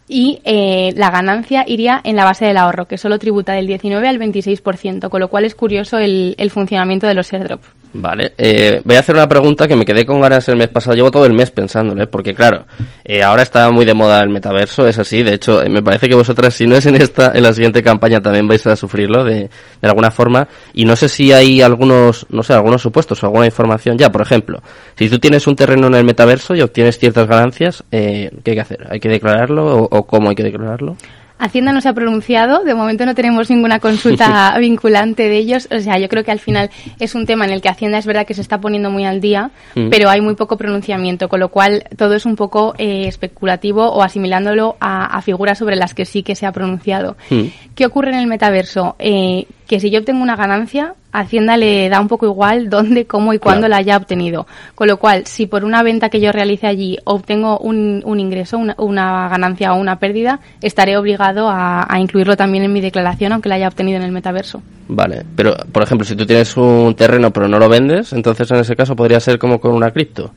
y 0.06 0.38
eh, 0.44 0.92
la 0.96 1.10
ganancia 1.10 1.64
iría 1.66 2.00
en 2.04 2.14
la 2.14 2.24
base 2.24 2.44
del 2.44 2.56
ahorro, 2.58 2.86
que 2.86 2.96
solo 2.96 3.18
tributa 3.18 3.54
del 3.54 3.66
19 3.66 4.06
al 4.06 4.18
26%, 4.20 5.08
con 5.08 5.20
lo 5.20 5.28
cual 5.28 5.44
es 5.46 5.54
curioso 5.56 5.98
el, 5.98 6.36
el 6.38 6.50
funcionamiento 6.50 7.08
de 7.08 7.14
los 7.14 7.32
airdrops. 7.32 7.66
Vale, 7.96 8.32
eh, 8.36 8.82
voy 8.84 8.96
a 8.96 8.98
hacer 8.98 9.14
una 9.14 9.28
pregunta 9.28 9.68
que 9.68 9.76
me 9.76 9.84
quedé 9.84 10.04
con 10.04 10.20
ganas 10.20 10.48
el 10.48 10.56
mes 10.56 10.66
pasado. 10.66 10.96
Llevo 10.96 11.12
todo 11.12 11.26
el 11.26 11.32
mes 11.32 11.52
pensándolo, 11.52 12.02
¿eh? 12.02 12.08
porque 12.08 12.34
claro, 12.34 12.66
eh, 13.04 13.22
ahora 13.22 13.44
está 13.44 13.70
muy 13.70 13.84
de 13.84 13.94
moda 13.94 14.20
el 14.20 14.30
metaverso, 14.30 14.88
es 14.88 14.98
así. 14.98 15.22
De 15.22 15.34
hecho, 15.34 15.62
eh, 15.62 15.68
me 15.68 15.80
parece 15.80 16.08
que 16.08 16.16
vosotras, 16.16 16.54
si 16.54 16.66
no 16.66 16.74
es 16.74 16.86
en 16.86 16.96
esta, 16.96 17.30
en 17.32 17.44
la 17.44 17.52
siguiente 17.52 17.84
campaña 17.84 18.20
también 18.20 18.48
vais 18.48 18.66
a 18.66 18.74
sufrirlo 18.74 19.22
de, 19.22 19.48
de 19.80 19.88
alguna 19.88 20.10
forma. 20.10 20.48
Y 20.72 20.84
no 20.84 20.96
sé 20.96 21.08
si 21.08 21.32
hay 21.32 21.62
algunos, 21.62 22.26
no 22.30 22.42
sé, 22.42 22.52
algunos 22.54 22.82
supuestos 22.82 23.22
o 23.22 23.26
alguna 23.26 23.46
información 23.46 23.96
ya. 23.96 24.10
Por 24.10 24.22
ejemplo, 24.22 24.60
si 24.98 25.08
tú 25.08 25.20
tienes 25.20 25.46
un 25.46 25.54
terreno 25.54 25.86
en 25.86 25.94
el 25.94 26.04
metaverso 26.04 26.56
y 26.56 26.62
obtienes 26.62 26.98
ciertas 26.98 27.28
ganancias, 27.28 27.84
eh, 27.92 28.28
¿qué 28.42 28.50
hay 28.50 28.56
que 28.56 28.60
hacer? 28.60 28.86
¿Hay 28.90 28.98
que 28.98 29.08
declararlo 29.08 29.66
o, 29.66 29.88
o 29.88 30.02
cómo 30.04 30.30
hay 30.30 30.34
que 30.34 30.42
declararlo? 30.42 30.96
Hacienda 31.38 31.72
no 31.72 31.80
se 31.80 31.88
ha 31.88 31.92
pronunciado, 31.92 32.62
de 32.64 32.74
momento 32.74 33.04
no 33.06 33.14
tenemos 33.14 33.50
ninguna 33.50 33.80
consulta 33.80 34.54
vinculante 34.60 35.28
de 35.28 35.36
ellos, 35.36 35.68
o 35.70 35.80
sea, 35.80 35.98
yo 35.98 36.08
creo 36.08 36.24
que 36.24 36.30
al 36.30 36.38
final 36.38 36.70
es 37.00 37.14
un 37.14 37.26
tema 37.26 37.44
en 37.44 37.50
el 37.50 37.60
que 37.60 37.68
Hacienda 37.68 37.98
es 37.98 38.06
verdad 38.06 38.24
que 38.26 38.34
se 38.34 38.40
está 38.40 38.58
poniendo 38.60 38.90
muy 38.90 39.04
al 39.04 39.20
día, 39.20 39.50
Mm. 39.74 39.88
pero 39.90 40.08
hay 40.08 40.20
muy 40.20 40.34
poco 40.36 40.56
pronunciamiento, 40.56 41.28
con 41.28 41.40
lo 41.40 41.48
cual 41.48 41.84
todo 41.96 42.14
es 42.14 42.24
un 42.26 42.36
poco 42.36 42.74
eh, 42.78 43.06
especulativo 43.08 43.88
o 43.90 44.02
asimilándolo 44.02 44.76
a, 44.80 45.06
a 45.06 45.22
figuras 45.22 45.58
sobre 45.58 45.76
las 45.76 45.94
que 45.94 46.04
sí 46.04 46.22
que 46.22 46.36
se 46.36 46.46
ha 46.46 46.52
pronunciado. 46.52 47.16
Mm. 47.30 47.42
¿Qué 47.74 47.86
ocurre 47.86 48.10
en 48.12 48.18
el 48.20 48.26
metaverso? 48.28 48.94
Eh, 48.98 49.46
que 49.66 49.80
si 49.80 49.90
yo 49.90 50.00
obtengo 50.00 50.22
una 50.22 50.36
ganancia, 50.36 50.94
Hacienda 51.12 51.56
le 51.56 51.88
da 51.88 52.00
un 52.00 52.08
poco 52.08 52.26
igual 52.26 52.68
dónde, 52.68 53.06
cómo 53.06 53.32
y 53.32 53.38
cuándo 53.38 53.60
Claro. 53.66 53.70
la 53.70 53.76
haya 53.76 53.96
obtenido. 53.96 54.48
Con 54.74 54.88
lo 54.88 54.96
cual, 54.96 55.26
si 55.26 55.46
por 55.46 55.64
una 55.64 55.84
venta 55.84 56.08
que 56.08 56.20
yo 56.20 56.32
realice 56.32 56.66
allí 56.66 56.98
obtengo 57.04 57.56
un, 57.58 58.02
un 58.04 58.18
ingreso, 58.18 58.58
una, 58.58 58.74
una 58.78 59.28
ganancia 59.28 59.72
o 59.72 59.76
una 59.80 60.00
pérdida, 60.00 60.40
estaré 60.60 60.96
obligado 60.96 61.48
a, 61.48 61.86
a 61.88 62.00
incluirlo 62.00 62.36
también 62.36 62.64
en 62.64 62.72
mi 62.72 62.80
declaración, 62.80 63.32
aunque 63.32 63.48
la 63.48 63.54
haya 63.54 63.68
obtenido 63.68 63.98
en 63.98 64.02
el 64.04 64.10
metaverso. 64.10 64.60
Vale, 64.88 65.22
pero 65.36 65.54
por 65.70 65.84
ejemplo, 65.84 66.04
si 66.04 66.16
tú 66.16 66.26
tienes 66.26 66.56
un 66.56 66.94
terreno 66.96 67.30
pero 67.30 67.46
no 67.46 67.58
lo 67.60 67.68
vendes, 67.68 68.12
entonces 68.12 68.50
en 68.50 68.56
ese 68.58 68.74
caso 68.74 68.96
podría 68.96 69.20
ser 69.20 69.38
como 69.38 69.60
con 69.60 69.72
una 69.72 69.92
cripto. 69.92 70.32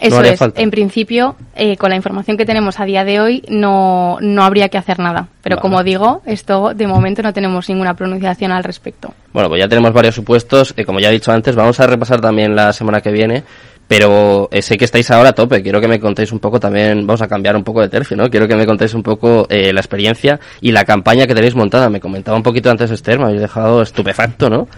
Eso 0.00 0.14
no 0.14 0.20
haría 0.20 0.32
es. 0.32 0.38
falta. 0.38 0.60
En 0.60 0.70
principio, 0.70 1.36
eh, 1.54 1.76
con 1.76 1.90
la 1.90 1.96
información 1.96 2.36
que 2.36 2.44
tenemos 2.44 2.78
a 2.80 2.84
día 2.84 3.04
de 3.04 3.20
hoy, 3.20 3.42
no, 3.48 4.18
no 4.20 4.42
habría 4.44 4.68
que 4.68 4.78
hacer 4.78 4.98
nada. 4.98 5.28
Pero 5.42 5.56
Vale. 5.56 5.62
como 5.62 5.82
digo, 5.82 6.22
esto 6.26 6.72
de 6.74 6.86
momento 6.86 7.22
no 7.22 7.32
tenemos 7.32 7.68
ninguna 7.68 7.94
pronunciación 7.94 8.52
al 8.52 8.64
respecto. 8.64 9.14
Bueno, 9.32 9.48
pues 9.48 9.60
ya 9.62 9.68
tenemos 9.68 9.92
varios 9.92 10.14
supuestos. 10.14 10.74
eh, 10.76 10.84
como 10.84 11.00
ya 11.00 11.08
he 11.08 11.12
dicho 11.12 11.32
antes, 11.32 11.54
vamos 11.54 11.78
a 11.80 11.86
repasar 11.86 12.20
también 12.20 12.54
la 12.54 12.72
semana 12.72 13.00
que 13.00 13.10
viene. 13.10 13.44
Pero 13.88 14.48
sé 14.60 14.76
que 14.76 14.84
estáis 14.84 15.10
ahora 15.10 15.30
a 15.30 15.32
tope. 15.32 15.62
Quiero 15.62 15.80
que 15.80 15.88
me 15.88 15.98
contéis 15.98 16.30
un 16.30 16.38
poco 16.38 16.60
también, 16.60 17.06
vamos 17.06 17.22
a 17.22 17.26
cambiar 17.26 17.56
un 17.56 17.64
poco 17.64 17.80
de 17.80 17.88
tercio, 17.88 18.16
¿no? 18.16 18.28
Quiero 18.28 18.46
que 18.46 18.54
me 18.54 18.66
contéis 18.66 18.94
un 18.94 19.02
poco 19.02 19.46
la 19.48 19.80
experiencia 19.80 20.38
y 20.60 20.72
la 20.72 20.84
campaña 20.84 21.26
que 21.26 21.34
tenéis 21.34 21.54
montada. 21.54 21.88
Me 21.88 21.98
comentaba 21.98 22.36
un 22.36 22.42
poquito 22.42 22.70
antes 22.70 22.90
Esther, 22.90 23.18
me 23.18 23.24
habéis 23.24 23.40
dejado 23.40 23.82
estupefacto, 23.82 24.50
¿no? 24.50 24.68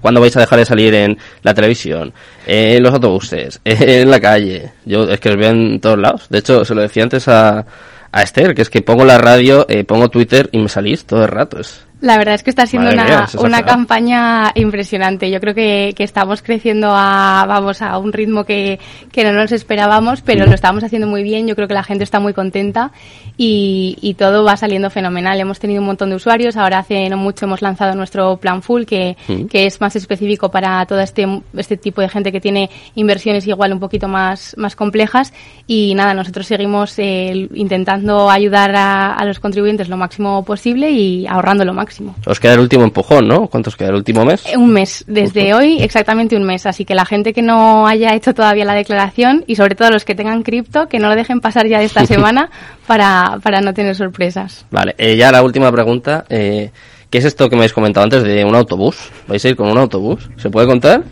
¿Cuándo 0.00 0.20
vais 0.20 0.36
a 0.36 0.40
dejar 0.40 0.58
de 0.58 0.66
salir 0.66 0.94
en 0.94 1.18
la 1.42 1.54
televisión, 1.54 2.12
en 2.46 2.82
los 2.82 2.92
autobuses, 2.92 3.60
en 3.64 4.10
la 4.10 4.20
calle? 4.20 4.72
Yo 4.84 5.04
es 5.04 5.18
que 5.18 5.30
os 5.30 5.36
veo 5.36 5.50
en 5.50 5.80
todos 5.80 5.98
lados. 5.98 6.26
De 6.28 6.38
hecho, 6.38 6.64
se 6.64 6.74
lo 6.74 6.82
decía 6.82 7.04
antes 7.04 7.26
a, 7.26 7.64
a 8.12 8.22
Esther, 8.22 8.54
que 8.54 8.62
es 8.62 8.70
que 8.70 8.82
pongo 8.82 9.04
la 9.04 9.18
radio, 9.18 9.66
pongo 9.86 10.10
Twitter 10.10 10.48
y 10.52 10.58
me 10.58 10.68
salís 10.68 11.06
todo 11.06 11.24
el 11.24 11.28
rato. 11.28 11.58
Es, 11.60 11.86
la 12.00 12.16
verdad 12.16 12.34
es 12.34 12.42
que 12.42 12.50
está 12.50 12.66
siendo 12.66 12.90
una, 12.90 13.28
una 13.38 13.62
campaña 13.62 14.52
impresionante. 14.54 15.30
Yo 15.30 15.38
creo 15.38 15.54
que, 15.54 15.92
que, 15.94 16.04
estamos 16.04 16.40
creciendo 16.40 16.88
a, 16.92 17.44
vamos, 17.46 17.82
a 17.82 17.98
un 17.98 18.12
ritmo 18.12 18.44
que, 18.44 18.80
que 19.12 19.24
no 19.24 19.32
nos 19.32 19.52
esperábamos, 19.52 20.22
pero 20.22 20.46
lo 20.46 20.54
estamos 20.54 20.82
haciendo 20.82 21.06
muy 21.06 21.22
bien. 21.22 21.46
Yo 21.46 21.54
creo 21.54 21.68
que 21.68 21.74
la 21.74 21.82
gente 21.82 22.04
está 22.04 22.18
muy 22.18 22.32
contenta 22.32 22.92
y, 23.36 23.98
y, 24.00 24.14
todo 24.14 24.44
va 24.44 24.56
saliendo 24.56 24.88
fenomenal. 24.88 25.38
Hemos 25.38 25.58
tenido 25.58 25.80
un 25.80 25.86
montón 25.86 26.08
de 26.08 26.16
usuarios. 26.16 26.56
Ahora 26.56 26.78
hace 26.78 27.08
no 27.10 27.18
mucho 27.18 27.44
hemos 27.44 27.60
lanzado 27.60 27.94
nuestro 27.94 28.38
plan 28.38 28.62
full, 28.62 28.84
que, 28.84 29.16
que 29.50 29.66
es 29.66 29.80
más 29.80 29.94
específico 29.94 30.50
para 30.50 30.84
todo 30.86 31.00
este, 31.00 31.26
este 31.54 31.76
tipo 31.76 32.00
de 32.00 32.08
gente 32.08 32.32
que 32.32 32.40
tiene 32.40 32.70
inversiones 32.94 33.46
igual 33.46 33.74
un 33.74 33.80
poquito 33.80 34.08
más, 34.08 34.54
más 34.56 34.74
complejas. 34.74 35.34
Y 35.66 35.94
nada, 35.94 36.14
nosotros 36.14 36.46
seguimos 36.46 36.98
eh, 36.98 37.48
intentando 37.52 38.30
ayudar 38.30 38.74
a, 38.74 39.14
a 39.14 39.24
los 39.26 39.38
contribuyentes 39.38 39.90
lo 39.90 39.98
máximo 39.98 40.42
posible 40.44 40.90
y 40.90 41.26
ahorrando 41.26 41.66
lo 41.66 41.74
máximo. 41.74 41.89
Os 42.26 42.40
queda 42.40 42.54
el 42.54 42.60
último 42.60 42.84
empujón, 42.84 43.26
¿no? 43.26 43.46
¿Cuántos 43.48 43.76
queda 43.76 43.88
el 43.88 43.96
último 43.96 44.24
mes? 44.24 44.44
Eh, 44.46 44.56
un 44.56 44.72
mes, 44.72 45.04
desde 45.06 45.54
hoy 45.54 45.82
exactamente 45.82 46.36
un 46.36 46.44
mes. 46.44 46.66
Así 46.66 46.84
que 46.84 46.94
la 46.94 47.04
gente 47.04 47.32
que 47.32 47.42
no 47.42 47.86
haya 47.86 48.14
hecho 48.14 48.34
todavía 48.34 48.64
la 48.64 48.74
declaración 48.74 49.44
y 49.46 49.56
sobre 49.56 49.74
todo 49.74 49.90
los 49.90 50.04
que 50.04 50.14
tengan 50.14 50.42
cripto, 50.42 50.88
que 50.88 50.98
no 50.98 51.08
lo 51.08 51.16
dejen 51.16 51.40
pasar 51.40 51.66
ya 51.66 51.78
de 51.78 51.86
esta 51.86 52.06
semana 52.06 52.50
para, 52.86 53.38
para 53.42 53.60
no 53.60 53.74
tener 53.74 53.94
sorpresas. 53.96 54.66
Vale, 54.70 54.94
eh, 54.98 55.16
ya 55.16 55.32
la 55.32 55.42
última 55.42 55.70
pregunta. 55.72 56.24
Eh, 56.28 56.70
¿Qué 57.10 57.18
es 57.18 57.24
esto 57.24 57.48
que 57.48 57.56
me 57.56 57.62
habéis 57.62 57.72
comentado 57.72 58.04
antes 58.04 58.22
de 58.22 58.44
un 58.44 58.54
autobús? 58.54 58.96
¿Vais 59.26 59.44
a 59.44 59.48
ir 59.48 59.56
con 59.56 59.68
un 59.68 59.78
autobús? 59.78 60.30
¿Se 60.36 60.48
puede 60.48 60.68
contar? 60.68 61.02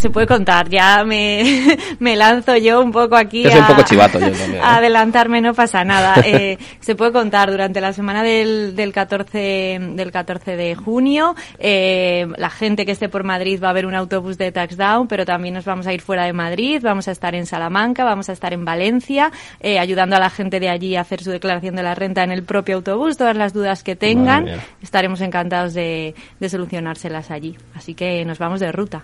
Se 0.00 0.08
puede 0.10 0.26
contar. 0.26 0.68
Ya 0.68 1.04
me, 1.04 1.76
me 1.98 2.16
lanzo 2.16 2.56
yo 2.56 2.82
un 2.82 2.90
poco 2.90 3.16
aquí. 3.16 3.46
a, 3.46 3.58
un 3.58 3.66
poco 3.66 3.82
chivato 3.82 4.18
yo 4.18 4.30
también. 4.30 4.54
¿eh? 4.54 4.60
adelantarme 4.64 5.40
no 5.40 5.52
pasa 5.54 5.84
nada. 5.84 6.14
Eh, 6.24 6.58
se 6.80 6.94
puede 6.94 7.12
contar 7.12 7.50
durante 7.50 7.80
la 7.80 7.92
semana 7.92 8.22
del, 8.22 8.74
del 8.74 8.92
14 8.92 9.78
del 9.94 10.10
14 10.10 10.56
de 10.56 10.74
junio. 10.74 11.34
Eh, 11.58 12.26
la 12.36 12.50
gente 12.50 12.86
que 12.86 12.92
esté 12.92 13.08
por 13.08 13.24
Madrid 13.24 13.60
va 13.62 13.70
a 13.70 13.72
ver 13.72 13.84
un 13.84 13.94
autobús 13.94 14.38
de 14.38 14.50
Taxdown, 14.52 15.06
pero 15.06 15.26
también 15.26 15.54
nos 15.54 15.66
vamos 15.66 15.86
a 15.86 15.92
ir 15.92 16.00
fuera 16.00 16.24
de 16.24 16.32
Madrid. 16.32 16.80
Vamos 16.82 17.06
a 17.08 17.10
estar 17.12 17.34
en 17.34 17.44
Salamanca, 17.46 18.04
vamos 18.04 18.30
a 18.30 18.32
estar 18.32 18.54
en 18.54 18.64
Valencia, 18.64 19.30
eh, 19.60 19.78
ayudando 19.78 20.16
a 20.16 20.18
la 20.18 20.30
gente 20.30 20.60
de 20.60 20.70
allí 20.70 20.96
a 20.96 21.02
hacer 21.02 21.22
su 21.22 21.30
declaración 21.30 21.76
de 21.76 21.82
la 21.82 21.94
renta 21.94 22.24
en 22.24 22.32
el 22.32 22.42
propio 22.42 22.76
autobús. 22.76 23.18
Todas 23.18 23.36
las 23.36 23.52
dudas 23.52 23.82
que 23.82 23.96
tengan, 23.96 24.46
estaremos 24.82 25.20
encantados 25.20 25.74
de, 25.74 26.14
de 26.38 26.48
solucionárselas 26.48 27.30
allí. 27.30 27.56
Así 27.74 27.94
que 27.94 28.24
nos 28.24 28.38
vamos 28.38 28.60
de 28.60 28.72
ruta. 28.72 29.02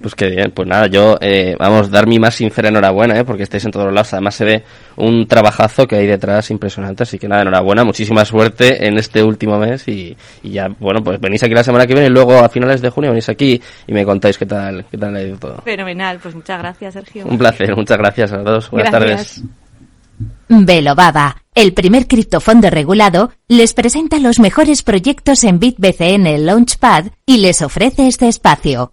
Pues 0.00 0.07
qué 0.14 0.28
bien, 0.28 0.50
pues 0.50 0.68
nada, 0.68 0.86
yo, 0.86 1.16
eh, 1.20 1.56
vamos, 1.58 1.90
dar 1.90 2.06
mi 2.06 2.18
más 2.18 2.34
sincera 2.34 2.68
enhorabuena, 2.68 3.18
¿eh? 3.18 3.24
porque 3.24 3.42
estáis 3.42 3.64
en 3.64 3.70
todos 3.70 3.86
los 3.86 3.94
lados. 3.94 4.12
Además 4.12 4.34
se 4.34 4.44
ve 4.44 4.64
un 4.96 5.26
trabajazo 5.26 5.86
que 5.86 5.96
hay 5.96 6.06
detrás 6.06 6.50
impresionante, 6.50 7.02
así 7.02 7.18
que 7.18 7.28
nada, 7.28 7.42
enhorabuena, 7.42 7.84
muchísima 7.84 8.24
suerte 8.24 8.86
en 8.86 8.98
este 8.98 9.22
último 9.22 9.58
mes 9.58 9.86
y, 9.88 10.16
ya, 10.42 10.68
bueno, 10.78 11.02
pues 11.02 11.20
venís 11.20 11.42
aquí 11.42 11.54
la 11.54 11.64
semana 11.64 11.86
que 11.86 11.94
viene 11.94 12.08
y 12.08 12.12
luego 12.12 12.38
a 12.38 12.48
finales 12.48 12.80
de 12.80 12.90
junio 12.90 13.10
venís 13.10 13.28
aquí 13.28 13.60
y 13.86 13.92
me 13.92 14.04
contáis 14.04 14.38
qué 14.38 14.46
tal, 14.46 14.84
qué 14.90 14.98
tal 14.98 15.14
ha 15.16 15.22
ido 15.22 15.36
todo. 15.38 15.62
Fenomenal, 15.62 16.18
pues 16.22 16.34
muchas 16.34 16.58
gracias, 16.58 16.94
Sergio. 16.94 17.26
Un 17.26 17.38
placer, 17.38 17.74
muchas 17.76 17.98
gracias 17.98 18.32
a 18.32 18.42
todos. 18.42 18.70
Buenas 18.70 18.90
tardes. 18.90 19.42
Baba, 20.96 21.36
el 21.54 21.74
primer 21.74 22.06
criptofondo 22.06 22.70
regulado, 22.70 23.32
les 23.48 23.74
presenta 23.74 24.18
los 24.18 24.38
mejores 24.38 24.82
proyectos 24.82 25.44
en 25.44 25.58
BitBCN 25.58 26.46
Launchpad 26.46 27.06
y 27.26 27.38
les 27.38 27.62
ofrece 27.62 28.08
este 28.08 28.28
espacio. 28.28 28.92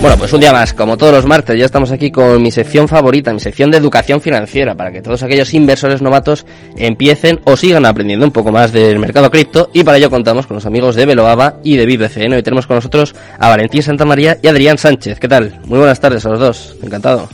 Bueno, 0.00 0.16
pues 0.16 0.32
un 0.32 0.40
día 0.40 0.52
más, 0.52 0.74
como 0.74 0.96
todos 0.96 1.12
los 1.12 1.26
martes, 1.26 1.58
ya 1.58 1.64
estamos 1.64 1.90
aquí 1.90 2.12
con 2.12 2.40
mi 2.40 2.52
sección 2.52 2.86
favorita, 2.86 3.32
mi 3.32 3.40
sección 3.40 3.72
de 3.72 3.78
educación 3.78 4.20
financiera, 4.20 4.76
para 4.76 4.92
que 4.92 5.02
todos 5.02 5.24
aquellos 5.24 5.52
inversores 5.54 6.00
novatos 6.00 6.46
empiecen 6.76 7.40
o 7.44 7.56
sigan 7.56 7.84
aprendiendo 7.84 8.24
un 8.24 8.30
poco 8.30 8.52
más 8.52 8.70
del 8.70 9.00
mercado 9.00 9.28
cripto 9.28 9.70
y 9.74 9.82
para 9.82 9.98
ello 9.98 10.08
contamos 10.08 10.46
con 10.46 10.54
los 10.54 10.66
amigos 10.66 10.94
de 10.94 11.04
Veloaba 11.04 11.56
y 11.64 11.76
de 11.76 11.84
BitBCN. 11.84 12.32
Hoy 12.32 12.42
tenemos 12.44 12.68
con 12.68 12.76
nosotros 12.76 13.16
a 13.40 13.48
Valentín 13.48 13.82
Santamaría 13.82 14.38
y 14.40 14.46
Adrián 14.46 14.78
Sánchez. 14.78 15.18
¿Qué 15.18 15.26
tal? 15.26 15.58
Muy 15.64 15.78
buenas 15.78 15.98
tardes 15.98 16.24
a 16.24 16.28
los 16.28 16.38
dos, 16.38 16.76
encantado. 16.80 17.28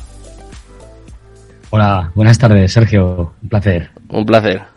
Hola, 1.69 2.13
buenas 2.15 2.39
tardes, 2.39 2.73
Sergio. 2.73 3.35
Un 3.43 3.49
placer. 3.51 3.91
Un 4.09 4.25
placer. 4.25 4.74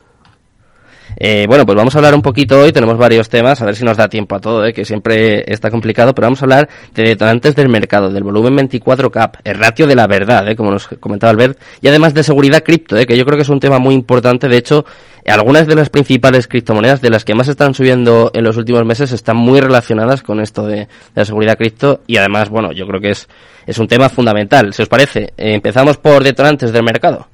Eh, 1.20 1.46
bueno, 1.48 1.66
pues 1.66 1.76
vamos 1.76 1.96
a 1.96 1.98
hablar 1.98 2.14
un 2.14 2.22
poquito 2.22 2.62
hoy, 2.62 2.72
tenemos 2.72 2.98
varios 2.98 3.28
temas, 3.28 3.62
a 3.62 3.66
ver 3.66 3.76
si 3.76 3.84
nos 3.84 3.98
da 3.98 4.08
tiempo 4.08 4.36
a 4.36 4.40
todo, 4.40 4.66
eh, 4.66 4.74
que 4.74 4.86
siempre 4.86 5.44
está 5.52 5.72
complicado, 5.72 6.14
pero 6.14 6.28
vamos 6.28 6.42
a 6.42 6.46
hablar 6.46 6.70
de 6.94 7.04
detonantes 7.04 7.56
del 7.56 7.70
mercado, 7.70 8.12
del 8.12 8.24
volumen 8.24 8.56
24 8.56 9.10
cap, 9.10 9.38
el 9.44 9.56
ratio 9.56 9.88
de 9.88 9.96
la 9.96 10.06
verdad, 10.06 10.48
eh, 10.48 10.56
como 10.56 10.72
nos 10.72 10.88
comentaba 10.88 11.32
Albert, 11.32 11.60
y 11.82 11.88
además 11.88 12.14
de 12.14 12.24
seguridad 12.24 12.64
cripto, 12.64 12.96
eh, 12.98 13.06
que 13.08 13.18
yo 13.18 13.26
creo 13.26 13.38
que 13.38 13.42
es 13.42 13.50
un 13.50 13.60
tema 13.60 13.80
muy 13.80 13.96
importante, 13.96 14.48
de 14.48 14.58
hecho, 14.58 14.86
algunas 15.26 15.68
de 15.68 15.76
las 15.76 15.90
principales 15.90 16.48
criptomonedas 16.48 17.02
de 17.02 17.10
las 17.10 17.26
que 17.26 17.36
más 17.36 17.48
están 17.48 17.74
subiendo 17.74 18.32
en 18.34 18.44
los 18.44 18.56
últimos 18.56 18.86
meses 18.86 19.12
están 19.12 19.38
muy 19.38 19.60
relacionadas 19.60 20.24
con 20.24 20.40
esto 20.40 20.66
de, 20.66 20.88
la 21.16 21.26
seguridad 21.26 21.58
cripto 21.58 22.02
y 22.08 22.18
además, 22.18 22.50
bueno, 22.50 22.72
yo 22.72 22.88
creo 22.88 23.02
que 23.02 23.12
es, 23.12 23.28
es 23.66 23.78
un 23.78 23.88
tema 23.88 24.08
fundamental. 24.10 24.74
Si 24.74 24.84
os 24.84 24.90
parece, 24.90 25.34
eh, 25.38 25.54
empezamos 25.54 25.98
por 25.98 26.24
detonantes 26.24 26.72
del 26.72 26.84
mercado. 26.84 27.28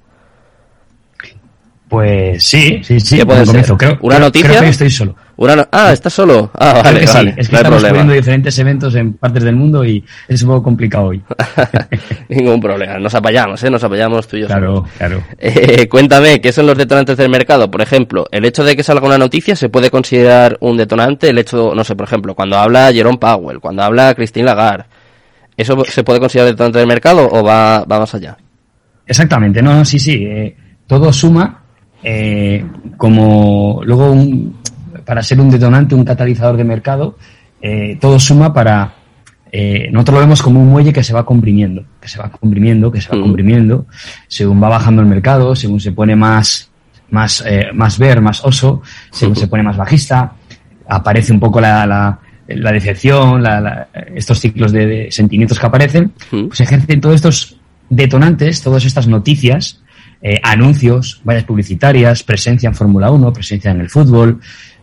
Pues 1.93 2.43
sí, 2.43 2.81
sí, 2.83 2.99
sí. 2.99 3.17
¿Qué 3.19 3.23
puede 3.23 3.45
ser? 3.45 3.63
Creo, 3.77 3.99
¿Una 4.01 4.17
noticia? 4.17 4.49
Creo 4.49 4.61
que 4.61 4.69
estoy 4.69 4.89
solo. 4.89 5.15
Una 5.35 5.69
ah, 5.71 5.93
¿estás 5.93 6.11
solo? 6.11 6.49
Ah, 6.55 6.81
vale, 6.83 7.01
que 7.01 7.05
vale. 7.05 7.33
Sí. 7.33 7.39
Es 7.41 7.49
que 7.49 7.53
no 7.53 7.57
estamos 7.59 7.83
cubriendo 7.83 8.13
diferentes 8.13 8.57
eventos 8.57 8.95
en 8.95 9.13
partes 9.13 9.43
del 9.43 9.55
mundo 9.55 9.85
y 9.85 10.03
es 10.27 10.41
un 10.41 10.49
poco 10.49 10.63
complicado 10.63 11.09
hoy. 11.09 11.21
Ningún 12.29 12.59
problema. 12.59 12.97
Nos 12.97 13.13
apoyamos, 13.13 13.63
¿eh? 13.63 13.69
Nos 13.69 13.83
apoyamos 13.83 14.27
tú 14.27 14.37
y 14.37 14.41
yo. 14.41 14.47
Claro, 14.47 14.83
claro. 14.97 15.23
Eh, 15.37 15.87
cuéntame, 15.87 16.41
¿qué 16.41 16.51
son 16.51 16.65
los 16.65 16.75
detonantes 16.75 17.15
del 17.15 17.29
mercado? 17.29 17.69
Por 17.69 17.83
ejemplo, 17.83 18.25
el 18.31 18.43
hecho 18.43 18.63
de 18.63 18.75
que 18.75 18.81
salga 18.81 19.05
una 19.05 19.19
noticia 19.19 19.55
se 19.55 19.69
puede 19.69 19.91
considerar 19.91 20.57
un 20.61 20.77
detonante. 20.77 21.29
El 21.29 21.37
hecho, 21.37 21.75
no 21.75 21.83
sé, 21.83 21.95
por 21.95 22.07
ejemplo, 22.07 22.33
cuando 22.33 22.57
habla 22.57 22.91
Jerome 22.91 23.19
Powell, 23.19 23.59
cuando 23.59 23.83
habla 23.83 24.15
Christine 24.15 24.47
Lagarde, 24.47 24.85
¿eso 25.55 25.77
se 25.85 26.03
puede 26.03 26.19
considerar 26.19 26.53
detonante 26.53 26.79
del 26.79 26.87
mercado 26.87 27.29
o 27.31 27.43
va, 27.43 27.85
va 27.85 27.99
más 27.99 28.15
allá? 28.15 28.35
Exactamente, 29.05 29.61
no, 29.61 29.75
no, 29.75 29.85
sí, 29.85 29.99
sí. 29.99 30.23
Eh, 30.25 30.57
todo 30.87 31.13
suma 31.13 31.62
eh, 32.03 32.65
como 32.97 33.81
luego 33.83 34.11
un, 34.11 34.57
para 35.05 35.23
ser 35.23 35.39
un 35.39 35.49
detonante, 35.49 35.95
un 35.95 36.05
catalizador 36.05 36.57
de 36.57 36.63
mercado, 36.63 37.17
eh, 37.61 37.97
todo 37.99 38.19
suma 38.19 38.53
para... 38.53 38.95
Eh, 39.55 39.89
nosotros 39.91 40.15
lo 40.15 40.21
vemos 40.21 40.41
como 40.41 40.61
un 40.61 40.69
muelle 40.69 40.91
que 40.91 41.03
se 41.03 41.13
va 41.13 41.25
comprimiendo, 41.25 41.85
que 42.01 42.07
se 42.07 42.17
va 42.17 42.29
comprimiendo, 42.29 42.91
que 42.91 42.99
se 42.99 43.09
va 43.09 43.17
mm. 43.17 43.21
comprimiendo, 43.21 43.85
según 44.27 44.61
va 44.61 44.67
bajando 44.67 45.01
el 45.01 45.07
mercado, 45.07 45.55
según 45.55 45.79
se 45.79 45.91
pone 45.91 46.15
más, 46.15 46.71
más, 47.11 47.43
eh, 47.45 47.67
más 47.71 47.99
ver, 47.99 48.19
más 48.19 48.43
oso, 48.43 48.81
según 49.11 49.35
se 49.35 49.47
pone 49.49 49.61
más 49.61 49.77
bajista, 49.77 50.33
aparece 50.87 51.31
un 51.31 51.39
poco 51.39 51.61
la, 51.61 51.85
la, 51.85 52.19
la 52.47 52.71
decepción, 52.71 53.43
la, 53.43 53.61
la, 53.61 53.87
estos 54.15 54.39
ciclos 54.39 54.71
de, 54.71 54.87
de, 54.87 55.11
sentimientos 55.11 55.59
que 55.59 55.65
aparecen, 55.67 56.13
mm. 56.31 56.47
pues 56.47 56.59
ejercen 56.59 56.99
todos 56.99 57.15
estos 57.15 57.59
detonantes, 57.91 58.63
todas 58.63 58.85
estas 58.85 59.07
noticias, 59.07 59.82
eh, 60.25 60.39
anuncios, 60.41 61.21
vallas 61.27 61.43
publicitarias, 61.43 62.23
presencia 62.23 62.67
en 62.69 62.75
Fórmula 62.75 63.11
1, 63.11 63.33
presencia 63.33 63.71
en 63.71 63.81
el 63.81 63.89
fútbol, 63.89 64.39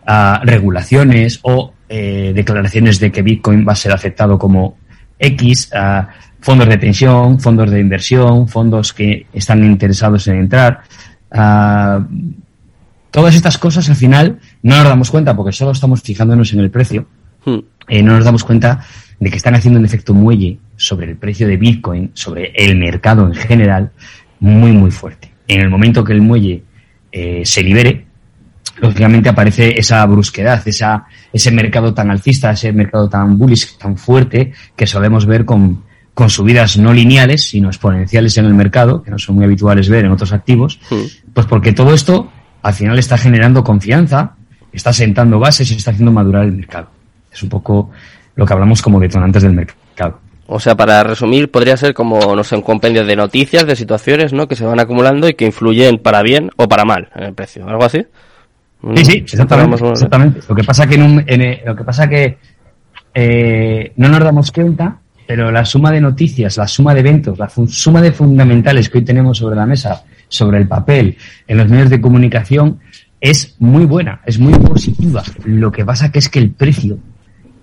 uh, 0.07 0.45
regulaciones 0.45 1.41
o 1.43 1.73
eh, 1.89 2.33
declaraciones 2.35 3.01
de 3.01 3.11
que 3.11 3.23
Bitcoin 3.23 3.67
va 3.67 3.73
a 3.73 3.77
ser 3.77 3.93
aceptado 3.93 4.39
como 4.39 4.77
X, 5.19 5.71
uh, 5.73 6.05
fondos 6.41 6.69
de 6.69 6.77
pensión, 6.77 7.41
fondos 7.41 7.71
de 7.71 7.81
inversión, 7.81 8.49
fondos 8.49 8.93
que 8.93 9.27
están 9.33 9.65
interesados 9.65 10.29
en 10.29 10.41
entrar. 10.41 10.83
Uh, 11.31 12.05
todas 13.11 13.35
estas 13.35 13.57
cosas 13.57 13.89
al 13.89 13.97
final 13.97 14.39
no 14.63 14.77
nos 14.77 14.85
damos 14.85 15.11
cuenta 15.11 15.35
porque 15.35 15.53
solo 15.53 15.71
estamos 15.71 16.03
fijándonos 16.03 16.53
en 16.53 16.61
el 16.61 16.71
precio. 16.71 17.07
Hmm. 17.47 17.61
Eh, 17.89 18.03
no 18.03 18.15
nos 18.15 18.27
damos 18.27 18.45
cuenta 18.45 18.85
de 19.19 19.31
que 19.31 19.39
están 19.39 19.55
haciendo 19.55 19.81
un 19.81 19.87
efecto 19.87 20.13
muelle 20.13 20.59
sobre 20.77 21.11
el 21.11 21.17
precio 21.17 21.49
de 21.49 21.57
Bitcoin, 21.57 22.11
sobre 22.13 22.53
el 22.55 22.77
mercado 22.77 23.27
en 23.27 23.35
general, 23.35 23.91
muy, 24.39 24.73
muy 24.73 24.91
fuerte 24.91 25.30
en 25.55 25.61
el 25.61 25.69
momento 25.69 26.05
que 26.05 26.13
el 26.13 26.23
muelle 26.23 26.63
eh, 27.11 27.43
se 27.45 27.63
libere, 27.63 28.07
lógicamente 28.79 29.29
aparece 29.29 29.79
esa 29.79 30.05
brusquedad, 30.07 30.67
esa, 30.67 31.07
ese 31.33 31.51
mercado 31.51 31.93
tan 31.93 32.11
alcista, 32.11 32.53
ese 32.53 32.73
mercado 32.73 33.09
tan 33.09 33.37
bullish, 33.37 33.77
tan 33.77 33.97
fuerte, 33.97 34.53
que 34.77 34.87
solemos 34.87 35.27
ver 35.27 35.45
con, 35.45 35.83
con 36.15 36.31
subidas 36.31 36.79
no 36.79 36.93
lineales, 36.93 37.43
sino 37.43 37.69
exponenciales 37.69 38.37
en 38.39 38.45
el 38.45 38.55
mercado, 38.55 39.03
que 39.03 39.11
no 39.11 39.19
son 39.19 39.37
muy 39.37 39.45
habituales 39.45 39.89
ver 39.89 40.05
en 40.05 40.13
otros 40.13 40.33
activos, 40.33 40.81
pues 41.35 41.47
porque 41.47 41.73
todo 41.73 41.95
esto 41.95 42.31
al 42.63 42.75
final 42.75 42.99
está 42.99 43.19
generando 43.19 43.65
confianza, 43.65 44.37
está 44.73 44.93
sentando 44.93 45.39
bases 45.41 45.71
y 45.71 45.75
está 45.75 45.91
haciendo 45.91 46.13
madurar 46.13 46.45
el 46.45 46.53
mercado. 46.53 46.91
Es 47.33 47.43
un 47.43 47.49
poco 47.49 47.91
lo 48.37 48.47
que 48.47 48.53
hablamos 48.53 48.83
como 48.83 49.01
detonantes 49.01 49.43
del 49.43 49.53
mercado. 49.53 50.21
O 50.53 50.59
sea, 50.59 50.77
para 50.77 51.05
resumir, 51.05 51.49
podría 51.49 51.77
ser 51.77 51.95
como, 51.95 52.35
no 52.35 52.43
sé, 52.43 52.57
un 52.57 52.63
compendio 52.63 53.07
de 53.07 53.15
noticias, 53.15 53.65
de 53.67 53.77
situaciones, 53.77 54.33
¿no? 54.33 54.49
Que 54.49 54.57
se 54.57 54.65
van 54.65 54.81
acumulando 54.81 55.29
y 55.29 55.35
que 55.35 55.47
influyen 55.47 55.99
para 55.99 56.23
bien 56.23 56.51
o 56.57 56.67
para 56.67 56.85
mal 56.85 57.09
en 57.15 57.23
el 57.23 57.35
precio. 57.35 57.69
¿Algo 57.69 57.85
así? 57.85 58.05
Sí, 58.97 59.05
sí, 59.05 59.19
exactamente. 59.19 59.89
exactamente. 59.89 60.41
Lo 60.49 60.57
que 60.57 60.65
pasa 60.65 60.89
que, 60.89 60.97
en 60.97 61.61
lo 61.65 61.77
que, 61.77 61.85
pasa 61.85 62.09
que 62.09 62.39
eh, 63.15 63.93
no 63.95 64.09
nos 64.09 64.19
damos 64.19 64.51
cuenta, 64.51 64.99
pero 65.25 65.53
la 65.53 65.65
suma 65.65 65.93
de 65.93 66.01
noticias, 66.01 66.57
la 66.57 66.67
suma 66.67 66.95
de 66.95 67.01
eventos, 67.01 67.39
la 67.39 67.49
suma 67.49 68.03
de 68.03 68.11
fundamentales 68.11 68.89
que 68.89 68.99
hoy 68.99 69.05
tenemos 69.05 69.39
sobre 69.39 69.55
la 69.55 69.67
mesa, 69.67 70.03
sobre 70.27 70.59
el 70.59 70.67
papel, 70.67 71.17
en 71.47 71.59
los 71.59 71.69
medios 71.69 71.91
de 71.91 72.01
comunicación, 72.01 72.81
es 73.21 73.55
muy 73.61 73.85
buena, 73.85 74.21
es 74.27 74.41
muy 74.41 74.55
positiva. 74.55 75.23
Lo 75.45 75.71
que 75.71 75.85
pasa 75.85 76.11
que 76.11 76.19
es 76.19 76.29
que 76.29 76.41
el 76.41 76.51
precio 76.51 76.99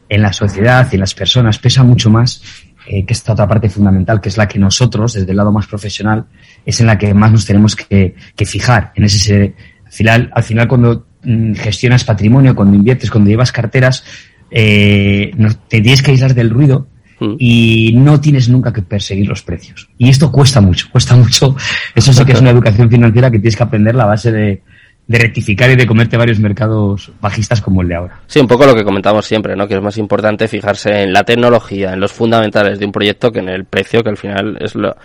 en 0.08 0.22
la 0.22 0.32
sociedad 0.32 0.88
y 0.90 0.96
en 0.96 1.02
las 1.02 1.14
personas 1.14 1.60
pesa 1.60 1.84
mucho 1.84 2.10
más 2.10 2.42
eh, 2.90 3.06
que 3.06 3.14
esta 3.14 3.34
otra 3.34 3.48
parte 3.48 3.70
fundamental, 3.70 4.22
que 4.22 4.30
es 4.30 4.38
la 4.38 4.48
que 4.48 4.58
nosotros, 4.58 5.14
desde 5.14 5.32
el 5.32 5.36
lado 5.38 5.52
más 5.52 5.68
profesional, 5.68 6.26
es 6.66 6.80
en 6.80 6.88
la 6.88 6.98
que 6.98 7.14
más 7.14 7.32
nos 7.32 7.46
tenemos 7.46 7.76
que, 7.76 8.16
fijar. 8.46 8.94
En 8.96 9.04
ese, 9.04 9.54
al 9.86 9.92
final, 9.92 10.32
al 10.34 10.44
final 10.44 10.68
cuando 10.70 11.06
mm, 11.24 11.54
gestionas 11.56 12.06
patrimonio, 12.06 12.56
cuando 12.56 12.78
inviertes, 12.78 13.12
cuando 13.12 13.30
llevas 13.30 13.52
carteras, 13.52 14.06
eh, 14.50 15.32
te 15.68 15.82
tienes 15.82 16.02
que 16.02 16.12
aislar 16.12 16.34
del 16.34 16.50
ruido 16.50 16.88
mm. 17.20 17.36
y 17.40 17.94
no 17.98 18.22
tienes 18.22 18.48
nunca 18.48 18.72
que 18.72 18.82
perseguir 18.82 19.28
los 19.28 19.44
precios. 19.44 19.90
Y 19.98 20.08
esto 20.08 20.32
cuesta 20.32 20.62
mucho, 20.62 20.88
cuesta 20.90 21.16
mucho. 21.18 21.58
Eso 21.94 22.14
sí 22.14 22.24
que 22.24 22.32
es 22.32 22.40
una 22.40 22.50
educación 22.56 22.90
financiera 22.90 23.30
que 23.30 23.40
tienes 23.40 23.58
que 23.58 23.64
aprender 23.64 23.96
la 23.96 24.06
base 24.06 24.32
de, 24.32 24.62
de 25.08 25.18
rectificar 25.18 25.70
y 25.70 25.76
de 25.76 25.88
comerte 25.88 26.18
varios 26.18 26.40
mercados 26.40 27.12
bajistas 27.22 27.62
como 27.62 27.82
el 27.82 27.88
de 27.88 27.96
ahora. 27.96 28.20
Sí, 28.28 28.40
un 28.40 28.48
poco 28.48 28.66
lo 28.66 28.76
que 28.76 28.84
comentamos 28.84 29.26
siempre, 29.26 29.56
¿no? 29.56 29.68
Que 29.68 29.76
es 29.76 29.82
más 29.82 29.98
importante 29.98 30.48
fijarse 30.48 31.04
en 31.04 31.14
la 31.14 31.24
tecnología, 31.24 31.94
en 31.94 32.00
los 32.00 32.12
fundamentales 32.12 32.78
de 32.78 32.86
un 32.86 32.92
proyecto 32.92 33.32
que 33.32 33.40
en 33.40 33.50
el 33.50 33.66
precio, 33.66 34.04
que 34.04 34.10
al 34.10 34.18
final 34.18 34.58
es 34.60 34.76
lo, 34.76 34.96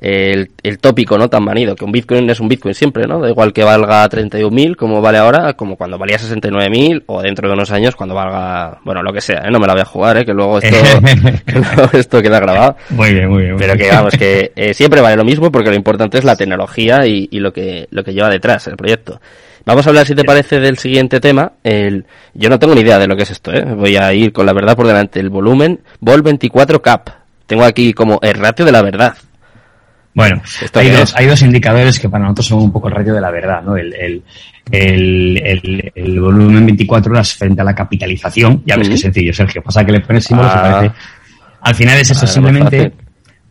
el, 0.00 0.50
el 0.62 0.78
tópico, 0.78 1.18
¿no? 1.18 1.28
Tan 1.28 1.44
manido, 1.44 1.74
que 1.74 1.84
un 1.84 1.90
Bitcoin 1.90 2.30
es 2.30 2.38
un 2.38 2.48
Bitcoin 2.48 2.74
siempre, 2.74 3.06
¿no? 3.06 3.20
Da 3.20 3.28
igual 3.28 3.52
que 3.52 3.64
valga 3.64 4.08
31.000 4.08 4.76
como 4.76 5.00
vale 5.02 5.18
ahora, 5.18 5.54
como 5.54 5.76
cuando 5.76 5.98
valía 5.98 6.18
69.000 6.18 7.02
o 7.06 7.20
dentro 7.20 7.48
de 7.48 7.54
unos 7.54 7.70
años 7.72 7.96
cuando 7.96 8.14
valga, 8.14 8.78
bueno, 8.84 9.02
lo 9.02 9.12
que 9.12 9.20
sea, 9.20 9.42
¿eh? 9.44 9.50
No 9.50 9.58
me 9.58 9.66
la 9.66 9.72
voy 9.72 9.82
a 9.82 9.86
jugar, 9.86 10.18
¿eh? 10.18 10.24
Que 10.24 10.32
luego 10.32 10.58
esto, 10.60 10.76
esto 11.98 12.22
queda 12.22 12.38
grabado. 12.38 12.76
Muy 12.90 13.12
bien, 13.12 13.28
muy 13.28 13.42
bien. 13.42 13.56
Pero 13.58 13.74
que 13.74 13.90
vamos, 13.90 14.14
que 14.16 14.52
eh, 14.56 14.72
siempre 14.72 15.00
vale 15.00 15.16
lo 15.16 15.24
mismo 15.24 15.50
porque 15.50 15.70
lo 15.70 15.76
importante 15.76 16.18
es 16.18 16.24
la 16.24 16.36
tecnología 16.36 17.06
y, 17.06 17.28
y 17.30 17.40
lo 17.40 17.52
que, 17.52 17.88
lo 17.90 18.04
que 18.04 18.12
lleva 18.14 18.30
detrás 18.30 18.68
el 18.68 18.76
proyecto. 18.76 19.20
Vamos 19.68 19.86
a 19.86 19.90
hablar, 19.90 20.06
si 20.06 20.14
te 20.14 20.24
parece, 20.24 20.60
del 20.60 20.78
siguiente 20.78 21.20
tema. 21.20 21.52
El, 21.62 22.06
yo 22.32 22.48
no 22.48 22.58
tengo 22.58 22.74
ni 22.74 22.80
idea 22.80 22.98
de 22.98 23.06
lo 23.06 23.14
que 23.14 23.24
es 23.24 23.30
esto, 23.30 23.52
¿eh? 23.52 23.62
Voy 23.62 23.96
a 23.96 24.14
ir 24.14 24.32
con 24.32 24.46
la 24.46 24.54
verdad 24.54 24.74
por 24.74 24.86
delante. 24.86 25.20
El 25.20 25.28
volumen 25.28 25.80
Vol 26.00 26.22
24 26.22 26.80
Cap. 26.80 27.10
Tengo 27.46 27.64
aquí 27.64 27.92
como 27.92 28.18
el 28.22 28.32
ratio 28.32 28.64
de 28.64 28.72
la 28.72 28.80
verdad. 28.80 29.14
Bueno, 30.14 30.40
hay 30.72 30.88
dos, 30.88 31.14
hay 31.14 31.26
dos 31.26 31.42
indicadores 31.42 32.00
que 32.00 32.08
para 32.08 32.24
nosotros 32.24 32.46
son 32.46 32.62
un 32.62 32.72
poco 32.72 32.88
el 32.88 32.94
ratio 32.94 33.12
de 33.12 33.20
la 33.20 33.30
verdad, 33.30 33.62
¿no? 33.62 33.76
El, 33.76 33.92
el, 33.92 34.22
el, 34.72 35.92
el, 35.94 36.18
volumen 36.18 36.64
24 36.64 37.12
horas 37.12 37.34
frente 37.34 37.60
a 37.60 37.64
la 37.64 37.74
capitalización. 37.74 38.62
Ya 38.64 38.78
ves 38.78 38.88
que 38.88 38.94
es 38.94 39.00
sencillo, 39.02 39.34
Sergio. 39.34 39.62
Pasa 39.62 39.84
que 39.84 39.92
le 39.92 40.00
pones 40.00 40.24
símbolos 40.24 40.50
ah. 40.54 40.62
parece... 40.62 40.94
Al 41.60 41.74
final 41.74 41.98
es 41.98 42.10
eso, 42.10 42.26
simplemente 42.26 42.94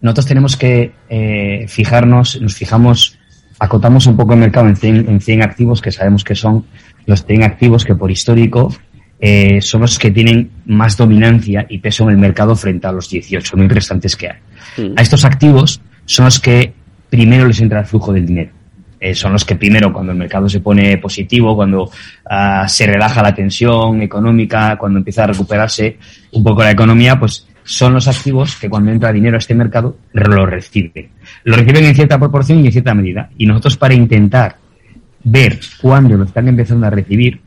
nosotros 0.01 0.25
tenemos 0.25 0.57
que 0.57 0.93
eh, 1.09 1.65
fijarnos, 1.67 2.41
nos 2.41 2.55
fijamos 2.55 3.16
acotamos 3.59 4.07
un 4.07 4.15
poco 4.15 4.33
el 4.33 4.39
mercado 4.39 4.67
en 4.67 4.75
100, 4.75 5.09
en 5.09 5.21
100 5.21 5.43
activos 5.43 5.81
que 5.81 5.91
sabemos 5.91 6.23
que 6.23 6.35
son 6.35 6.65
los 7.05 7.25
100 7.25 7.43
activos 7.43 7.85
que 7.85 7.95
por 7.95 8.11
histórico 8.11 8.73
eh, 9.19 9.61
son 9.61 9.81
los 9.81 9.97
que 9.97 10.11
tienen 10.11 10.51
más 10.65 10.95
dominancia 10.95 11.65
y 11.67 11.79
peso 11.79 12.03
en 12.03 12.11
el 12.11 12.17
mercado 12.17 12.55
frente 12.55 12.85
a 12.87 12.91
los 12.91 13.11
18.000 13.11 13.67
restantes 13.69 14.15
que 14.15 14.29
hay. 14.29 14.37
Mm. 14.77 14.93
A 14.95 15.01
estos 15.01 15.25
activos 15.25 15.81
son 16.05 16.25
los 16.25 16.39
que 16.39 16.73
primero 17.09 17.47
les 17.47 17.59
entra 17.59 17.79
el 17.79 17.85
flujo 17.85 18.13
del 18.13 18.25
dinero. 18.25 18.51
Eh, 18.99 19.13
son 19.13 19.31
los 19.31 19.45
que 19.45 19.55
primero, 19.55 19.93
cuando 19.93 20.11
el 20.11 20.17
mercado 20.17 20.49
se 20.49 20.59
pone 20.59 20.97
positivo, 20.97 21.55
cuando 21.55 21.83
uh, 21.83 22.67
se 22.67 22.87
relaja 22.87 23.21
la 23.21 23.33
tensión 23.33 24.01
económica, 24.01 24.75
cuando 24.75 24.97
empieza 24.97 25.23
a 25.23 25.27
recuperarse 25.27 25.97
un 26.31 26.43
poco 26.43 26.63
la 26.63 26.71
economía, 26.71 27.19
pues 27.19 27.47
son 27.67 27.93
los 27.93 28.07
activos 28.07 28.55
que 28.55 28.69
cuando 28.69 28.91
entra 28.91 29.11
dinero 29.11 29.35
a 29.35 29.39
este 29.39 29.53
mercado 29.53 29.97
lo 30.13 30.45
reciben. 30.45 31.09
Lo 31.43 31.57
reciben 31.57 31.83
en 31.83 31.95
cierta 31.95 32.17
proporción 32.17 32.59
y 32.59 32.67
en 32.67 32.71
cierta 32.71 32.93
medida. 32.93 33.29
Y 33.37 33.45
nosotros 33.45 33.75
para 33.75 33.93
intentar 33.93 34.55
ver 35.21 35.59
cuándo 35.81 36.15
lo 36.15 36.23
están 36.23 36.47
empezando 36.47 36.87
a 36.87 36.89
recibir, 36.89 37.41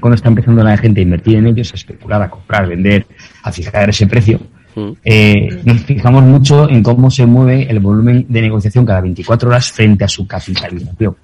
cuándo 0.00 0.16
está 0.16 0.28
empezando 0.28 0.62
la 0.62 0.76
gente 0.76 1.00
a 1.00 1.02
invertir 1.02 1.38
en 1.38 1.46
ellos, 1.46 1.72
a 1.72 1.76
especular, 1.76 2.20
a 2.20 2.28
comprar, 2.28 2.64
a 2.64 2.68
vender, 2.68 3.06
a 3.42 3.50
fijar 3.50 3.88
ese 3.88 4.06
precio, 4.06 4.38
mm. 4.76 4.90
eh, 5.02 5.62
nos 5.64 5.80
fijamos 5.80 6.22
mucho 6.24 6.68
en 6.68 6.82
cómo 6.82 7.10
se 7.10 7.24
mueve 7.24 7.70
el 7.70 7.80
volumen 7.80 8.26
de 8.28 8.42
negociación 8.42 8.84
cada 8.84 9.00
24 9.00 9.48
horas 9.48 9.72
frente 9.72 10.04
a 10.04 10.08
su 10.08 10.26
capitalización. 10.26 11.16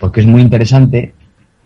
Porque 0.00 0.20
es 0.20 0.26
muy 0.26 0.40
interesante 0.40 1.12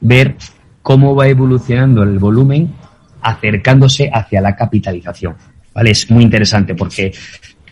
ver 0.01 0.35
cómo 0.83 1.15
va 1.15 1.29
evolucionando 1.29 2.03
el 2.03 2.19
volumen 2.19 2.73
acercándose 3.21 4.11
hacia 4.13 4.41
la 4.41 4.57
capitalización. 4.57 5.37
¿Vale? 5.75 5.91
Es 5.91 6.11
muy 6.11 6.25
interesante 6.25 6.75
porque 6.75 7.13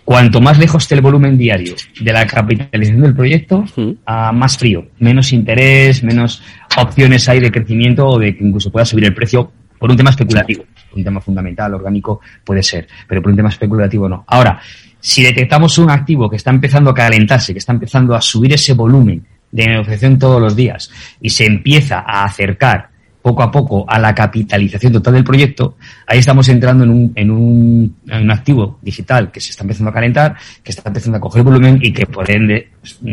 cuanto 0.04 0.40
más 0.40 0.58
lejos 0.58 0.82
esté 0.82 0.96
el 0.96 1.00
volumen 1.00 1.38
diario 1.38 1.74
de 2.00 2.12
la 2.12 2.26
capitalización 2.26 3.02
del 3.02 3.14
proyecto, 3.14 3.64
a 4.06 4.32
más 4.32 4.58
frío, 4.58 4.88
menos 4.98 5.32
interés, 5.32 6.02
menos 6.02 6.42
opciones 6.76 7.28
hay 7.28 7.40
de 7.40 7.50
crecimiento 7.50 8.06
o 8.06 8.18
de 8.18 8.36
que 8.36 8.44
incluso 8.44 8.70
pueda 8.70 8.84
subir 8.84 9.04
el 9.04 9.14
precio 9.14 9.52
por 9.78 9.90
un 9.90 9.96
tema 9.96 10.10
especulativo. 10.10 10.64
Un 10.94 11.04
tema 11.04 11.20
fundamental, 11.20 11.72
orgánico, 11.74 12.20
puede 12.44 12.62
ser, 12.62 12.88
pero 13.06 13.22
por 13.22 13.30
un 13.30 13.36
tema 13.36 13.48
especulativo 13.48 14.08
no. 14.08 14.24
Ahora, 14.26 14.60
si 15.00 15.22
detectamos 15.22 15.78
un 15.78 15.90
activo 15.90 16.28
que 16.28 16.36
está 16.36 16.50
empezando 16.50 16.90
a 16.90 16.94
calentarse, 16.94 17.52
que 17.52 17.58
está 17.58 17.72
empezando 17.72 18.14
a 18.14 18.20
subir 18.20 18.52
ese 18.52 18.74
volumen 18.74 19.24
de 19.50 19.66
negociación 19.66 20.18
todos 20.18 20.40
los 20.40 20.54
días 20.54 20.90
y 21.20 21.30
se 21.30 21.46
empieza 21.46 22.04
a 22.06 22.24
acercar 22.24 22.89
poco 23.22 23.42
a 23.42 23.50
poco 23.50 23.84
a 23.88 23.98
la 23.98 24.14
capitalización 24.14 24.92
total 24.92 25.14
del 25.14 25.24
proyecto, 25.24 25.76
ahí 26.06 26.18
estamos 26.18 26.48
entrando 26.48 26.84
en 26.84 26.90
un, 26.90 27.12
en 27.14 27.30
un, 27.30 27.96
en 28.08 28.22
un 28.22 28.30
activo 28.30 28.78
digital 28.82 29.30
que 29.30 29.40
se 29.40 29.50
está 29.50 29.64
empezando 29.64 29.90
a 29.90 29.94
calentar, 29.94 30.36
que 30.62 30.70
está 30.72 30.88
empezando 30.88 31.18
a 31.18 31.20
coger 31.20 31.42
volumen 31.42 31.78
y 31.82 31.92
que 31.92 32.06
por 32.06 32.30
ende 32.30 32.70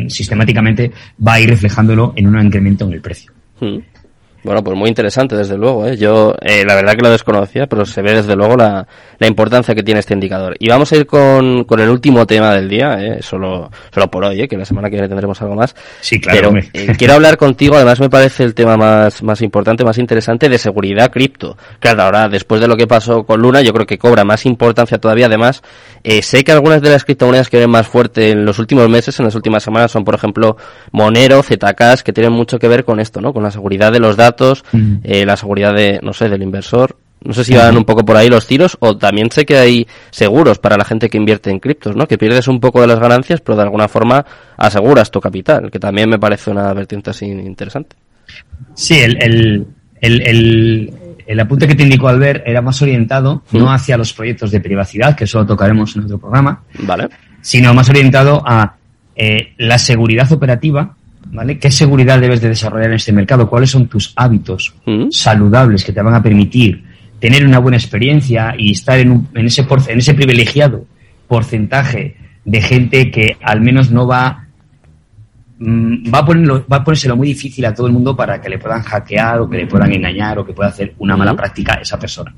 sistemáticamente 0.08 0.91
va 1.26 1.34
a 1.34 1.39
ir 1.39 1.50
reflejándolo 1.50 2.13
en 2.15 2.28
un 2.28 2.46
incremento 2.46 2.86
en 2.86 2.93
el 2.93 3.02
precio. 3.02 3.32
Bueno, 4.48 4.64
pues 4.64 4.78
muy 4.78 4.88
interesante, 4.88 5.36
desde 5.36 5.58
luego. 5.58 5.86
¿eh? 5.86 5.98
Yo, 5.98 6.34
eh, 6.40 6.64
la 6.66 6.74
verdad 6.74 6.94
que 6.96 7.02
lo 7.02 7.10
desconocía, 7.10 7.68
pero 7.68 7.86
se 7.86 8.02
ve 8.02 8.14
desde 8.14 8.34
luego 8.34 8.56
la, 8.56 8.88
la 9.20 9.28
importancia 9.28 9.76
que 9.76 9.84
tiene 9.84 10.00
este 10.00 10.14
indicador. 10.14 10.56
Y 10.58 10.70
vamos 10.70 10.90
a 10.94 10.96
ir 10.96 11.06
con, 11.06 11.66
con 11.66 11.82
el 11.82 11.90
último 11.90 12.26
tema 12.26 12.54
del 12.54 12.70
día, 12.70 12.98
¿eh? 12.98 13.22
solo, 13.22 13.70
solo 13.94 14.10
por 14.10 14.24
hoy, 14.24 14.40
¿eh? 14.40 14.48
que 14.48 14.56
la 14.56 14.64
semana 14.64 14.90
que 14.90 14.96
viene 14.96 15.10
tendremos 15.10 15.42
algo 15.42 15.56
más. 15.56 15.76
Sí, 16.00 16.22
claro. 16.22 16.54
Pero 16.54 16.66
eh, 16.72 16.96
quiero 16.98 17.16
hablar 17.16 17.36
contigo, 17.36 17.76
además 17.76 18.00
me 18.00 18.10
parece 18.10 18.44
el 18.44 18.54
tema 18.54 18.78
más, 18.78 19.22
más 19.22 19.42
importante, 19.42 19.84
más 19.84 19.98
interesante 19.98 20.48
de 20.48 20.58
seguridad 20.58 21.12
cripto. 21.12 21.58
Claro, 21.82 22.04
ahora, 22.04 22.30
después 22.30 22.62
de 22.62 22.70
lo 22.70 22.78
que 22.78 22.88
pasó 22.88 23.26
con 23.26 23.42
Luna, 23.42 23.62
yo 23.62 23.74
creo 23.74 23.86
que 23.86 23.98
cobra 23.98 24.24
más 24.24 24.46
importancia 24.46 24.98
todavía. 24.98 25.26
Además, 25.26 25.62
eh, 26.06 26.22
sé 26.22 26.46
que 26.46 26.54
algunas 26.54 26.82
de 26.82 26.90
las 26.90 27.04
criptomonedas 27.04 27.50
que 27.50 27.58
ven 27.58 27.70
más 27.70 27.86
fuerte 27.86 28.32
en 28.32 28.46
los 28.46 28.60
últimos 28.60 28.88
meses, 28.88 29.20
en 29.20 29.26
las 29.26 29.36
últimas 29.36 29.62
semanas, 29.62 29.92
son, 29.92 30.06
por 30.06 30.16
ejemplo, 30.16 30.56
Monero, 30.94 31.44
ZK, 31.44 32.02
que 32.02 32.14
tienen 32.14 32.32
mucho 32.32 32.60
que 32.60 32.70
ver 32.70 32.86
con 32.86 33.02
esto, 33.02 33.20
¿no? 33.20 33.34
Con 33.34 33.44
la 33.44 33.52
seguridad 33.52 33.92
de 33.92 34.00
los 34.00 34.16
datos 34.16 34.37
eh, 35.04 35.26
la 35.26 35.38
seguridad 35.38 35.73
de, 35.73 36.00
no 36.02 36.13
sé, 36.13 36.30
del 36.30 36.43
inversor. 36.43 36.97
No 37.23 37.34
sé 37.34 37.43
si 37.43 37.56
van 37.56 37.76
un 37.76 37.84
poco 37.84 38.06
por 38.06 38.15
ahí 38.15 38.30
los 38.30 38.45
tiros 38.45 38.78
o 38.80 38.95
también 38.95 39.32
sé 39.32 39.45
que 39.45 39.58
hay 39.58 39.88
seguros 40.12 40.60
para 40.60 40.78
la 40.78 40.86
gente 40.86 41.10
que 41.10 41.17
invierte 41.17 41.50
en 41.50 41.60
criptos, 41.60 41.95
¿no? 41.95 42.08
Que 42.08 42.17
pierdes 42.17 42.47
un 42.47 42.60
poco 42.60 42.80
de 42.80 42.88
las 42.88 43.00
ganancias, 43.00 43.41
pero 43.41 43.56
de 43.56 43.63
alguna 43.63 43.88
forma 43.88 44.23
aseguras 44.56 45.10
tu 45.10 45.19
capital, 45.19 45.71
que 45.71 45.80
también 45.80 46.10
me 46.10 46.19
parece 46.19 46.52
una 46.52 46.71
vertiente 46.73 47.10
así 47.10 47.26
interesante. 47.26 47.95
Sí, 48.76 49.00
el, 49.00 49.17
el, 49.21 49.67
el, 50.02 50.93
el, 51.26 51.39
apunte 51.39 51.67
que 51.67 51.76
te 51.76 51.84
indicó 51.84 52.08
Albert 52.08 52.43
era 52.45 52.62
más 52.62 52.82
orientado 52.82 53.43
no 53.52 53.71
hacia 53.71 53.97
los 53.97 54.13
proyectos 54.13 54.52
de 54.52 54.60
privacidad, 54.60 55.15
que 55.15 55.23
eso 55.23 55.39
lo 55.39 55.45
tocaremos 55.47 55.95
en 55.95 56.04
otro 56.04 56.19
programa, 56.19 56.63
vale. 56.80 57.10
sino 57.41 57.73
más 57.73 57.89
orientado 57.89 58.43
a 58.45 58.76
eh, 59.15 59.54
la 59.58 59.80
seguridad 59.80 60.32
operativa 60.32 60.95
¿vale? 61.32 61.60
¿Qué 61.60 61.72
seguridad 61.72 62.20
debes 62.20 62.42
de 62.42 62.50
desarrollar 62.50 62.90
en 62.90 62.96
este 62.96 63.12
mercado? 63.12 63.50
¿Cuáles 63.50 63.70
son 63.70 63.88
tus 63.88 64.13
hábitos 64.16 64.74
mm. 64.86 65.10
saludables 65.12 65.84
que 65.84 65.94
te 65.94 66.02
van 66.02 66.13
a 66.13 66.24
permitir 66.24 66.84
tener 67.20 67.46
una 67.46 67.60
buena 67.60 67.78
experiencia 67.78 68.54
y 68.58 68.72
estar 68.72 69.00
en, 69.00 69.28
en, 69.34 69.46
ese, 69.46 69.66
en 69.88 69.98
ese 69.98 70.13
privilegiado 70.13 70.86
porcentaje 71.28 72.16
de 72.46 72.62
gente 72.62 73.12
que 73.12 73.38
al 73.42 73.62
menos 73.62 73.92
no 73.92 74.08
va 74.08 74.48
mm, 75.60 76.13
va 76.13 76.20
a, 76.20 76.26
ponerlo, 76.26 76.66
va 76.72 76.78
a 76.78 76.84
ponérselo 76.84 77.16
muy 77.16 77.28
difícil 77.28 77.66
a 77.66 77.74
todo 77.74 77.88
el 77.88 77.94
mundo 77.94 78.16
para 78.16 78.40
que 78.40 78.50
le 78.50 78.60
puedan 78.60 78.82
hackear 78.82 79.42
o 79.42 79.50
que 79.50 79.58
le 79.58 79.68
puedan 79.68 79.92
engañar 79.94 80.40
o 80.40 80.46
que 80.46 80.54
pueda 80.54 80.70
hacer 80.70 80.94
una 81.00 81.18
mala 81.18 81.34
mm. 81.34 81.38
práctica 81.38 81.74
a 81.74 81.82
esa 81.82 82.00
persona. 82.00 82.34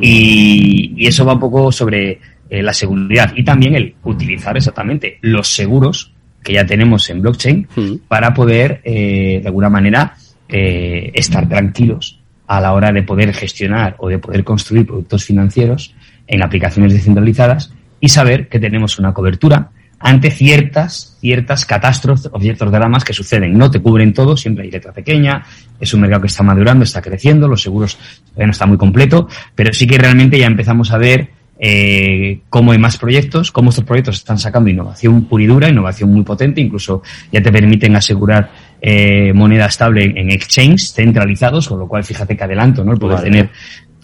Y, 0.00 0.94
y 0.96 1.06
eso 1.06 1.24
va 1.24 1.34
un 1.34 1.40
poco 1.40 1.70
sobre 1.70 2.18
eh, 2.50 2.62
la 2.62 2.72
seguridad 2.72 3.32
y 3.36 3.44
también 3.44 3.74
el 3.74 3.94
utilizar 4.04 4.56
exactamente 4.56 5.18
los 5.20 5.48
seguros 5.48 6.14
que 6.48 6.54
ya 6.54 6.64
tenemos 6.64 7.10
en 7.10 7.20
blockchain 7.20 7.68
para 8.08 8.32
poder, 8.32 8.80
eh, 8.82 9.40
de 9.42 9.46
alguna 9.48 9.68
manera, 9.68 10.14
eh, 10.48 11.10
estar 11.12 11.46
tranquilos 11.46 12.20
a 12.46 12.58
la 12.58 12.72
hora 12.72 12.90
de 12.90 13.02
poder 13.02 13.34
gestionar 13.34 13.96
o 13.98 14.08
de 14.08 14.18
poder 14.18 14.44
construir 14.44 14.86
productos 14.86 15.24
financieros 15.24 15.94
en 16.26 16.42
aplicaciones 16.42 16.94
descentralizadas 16.94 17.70
y 18.00 18.08
saber 18.08 18.48
que 18.48 18.58
tenemos 18.58 18.98
una 18.98 19.12
cobertura 19.12 19.72
ante 20.00 20.30
ciertas, 20.30 21.18
ciertas 21.20 21.66
catástrofes 21.66 22.30
o 22.32 22.40
ciertos 22.40 22.72
dramas 22.72 23.04
que 23.04 23.12
suceden. 23.12 23.58
No 23.58 23.70
te 23.70 23.80
cubren 23.80 24.14
todo, 24.14 24.34
siempre 24.34 24.64
hay 24.64 24.70
letra 24.70 24.94
pequeña, 24.94 25.44
es 25.78 25.92
un 25.92 26.00
mercado 26.00 26.22
que 26.22 26.28
está 26.28 26.42
madurando, 26.42 26.82
está 26.82 27.02
creciendo, 27.02 27.46
los 27.46 27.60
seguros 27.60 27.98
todavía 28.24 28.46
no 28.46 28.52
está 28.52 28.64
muy 28.64 28.78
completo, 28.78 29.28
pero 29.54 29.70
sí 29.74 29.86
que 29.86 29.98
realmente 29.98 30.38
ya 30.38 30.46
empezamos 30.46 30.92
a 30.92 30.96
ver 30.96 31.28
eh, 31.60 32.40
cómo 32.48 32.70
hay 32.70 32.78
más 32.78 32.96
proyectos, 32.98 33.50
cómo 33.50 33.70
estos 33.70 33.84
proyectos 33.84 34.16
están 34.16 34.38
sacando 34.38 34.70
innovación 34.70 35.24
pura 35.24 35.42
y 35.42 35.46
dura, 35.48 35.68
innovación 35.68 36.12
muy 36.12 36.22
potente, 36.22 36.60
incluso 36.60 37.02
ya 37.32 37.42
te 37.42 37.50
permiten 37.50 37.96
asegurar 37.96 38.50
eh, 38.80 39.32
moneda 39.34 39.66
estable 39.66 40.04
en, 40.04 40.30
exchange 40.30 40.92
centralizados, 40.92 41.68
con 41.68 41.80
lo 41.80 41.88
cual 41.88 42.04
fíjate 42.04 42.36
que 42.36 42.44
adelanto, 42.44 42.84
¿no? 42.84 42.92
El 42.92 42.98
poder 42.98 43.22
tener 43.22 43.50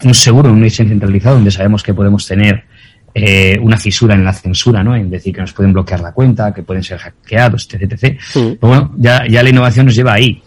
un 0.03 0.13
seguro 0.13 0.49
en 0.49 0.55
un 0.55 0.65
exchange 0.65 0.89
centralizado 0.89 1.35
donde 1.35 1.51
sabemos 1.51 1.81
que 1.81 1.93
podemos 1.93 2.27
tener 2.27 2.65
eh, 3.13 3.57
una 3.61 3.77
fisura 3.77 4.15
en 4.15 4.25
la 4.25 4.33
censura, 4.33 4.83
¿no? 4.83 4.93
En 4.93 5.09
decir 5.09 5.33
que 5.33 5.39
nos 5.39 5.53
pueden 5.53 5.71
bloquear 5.71 6.01
la 6.01 6.11
cuenta, 6.11 6.53
que 6.53 6.63
pueden 6.63 6.83
ser 6.83 6.97
hackeados, 6.97 7.69
etc. 7.71 7.93
etc. 7.93 8.19
bueno, 8.59 8.93
ya, 8.97 9.25
ya 9.29 9.41
la 9.41 9.49
innovación 9.49 9.85
nos 9.85 9.95
lleva 9.95 10.11
ahí. 10.11 10.43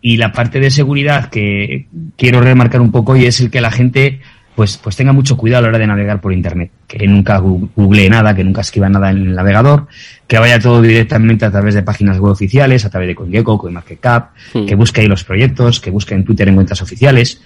Y 0.00 0.16
la 0.16 0.32
parte 0.32 0.58
de 0.58 0.70
seguridad 0.70 1.28
que 1.28 1.88
quiero 2.16 2.40
remarcar 2.40 2.80
un 2.80 2.90
poco 2.90 3.14
y 3.16 3.26
es 3.26 3.38
el 3.40 3.50
que 3.50 3.60
la 3.60 3.70
gente 3.70 4.20
pues, 4.54 4.76
pues 4.76 4.96
tenga 4.96 5.12
mucho 5.12 5.36
cuidado 5.36 5.60
a 5.60 5.62
la 5.62 5.68
hora 5.68 5.78
de 5.78 5.86
navegar 5.86 6.20
por 6.20 6.32
Internet, 6.32 6.70
que 6.86 7.06
nunca 7.06 7.38
google 7.38 8.08
nada, 8.10 8.34
que 8.34 8.44
nunca 8.44 8.60
escriba 8.60 8.88
nada 8.88 9.10
en 9.10 9.18
el 9.18 9.34
navegador, 9.34 9.86
que 10.26 10.38
vaya 10.38 10.58
todo 10.58 10.82
directamente 10.82 11.44
a 11.44 11.50
través 11.50 11.74
de 11.74 11.82
páginas 11.82 12.18
web 12.18 12.32
oficiales, 12.32 12.84
a 12.84 12.90
través 12.90 13.08
de 13.08 13.14
CoinGecko, 13.14 13.58
CoinMarketCap, 13.58 14.30
hmm. 14.54 14.66
que 14.66 14.74
busque 14.74 15.00
ahí 15.00 15.06
los 15.06 15.24
proyectos, 15.24 15.80
que 15.80 15.90
busque 15.90 16.14
en 16.14 16.24
Twitter 16.24 16.48
en 16.48 16.56
cuentas 16.56 16.82
oficiales 16.82 17.40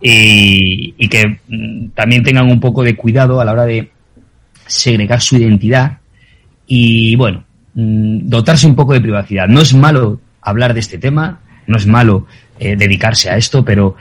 y, 0.00 0.94
y 0.98 1.08
que 1.08 1.38
mm, 1.48 1.90
también 1.94 2.22
tengan 2.24 2.50
un 2.50 2.58
poco 2.58 2.82
de 2.82 2.96
cuidado 2.96 3.40
a 3.40 3.44
la 3.44 3.52
hora 3.52 3.64
de 3.64 3.90
segregar 4.66 5.20
su 5.20 5.36
identidad 5.36 5.98
y, 6.66 7.14
bueno, 7.16 7.44
mm, 7.74 8.28
dotarse 8.28 8.66
un 8.66 8.74
poco 8.74 8.94
de 8.94 9.00
privacidad. 9.00 9.46
No 9.46 9.60
es 9.60 9.74
malo 9.74 10.20
hablar 10.40 10.74
de 10.74 10.80
este 10.80 10.98
tema, 10.98 11.40
no 11.66 11.76
es 11.76 11.86
malo 11.86 12.26
eh, 12.58 12.76
dedicarse 12.76 13.30
a 13.30 13.36
esto, 13.36 13.64
pero 13.64 13.96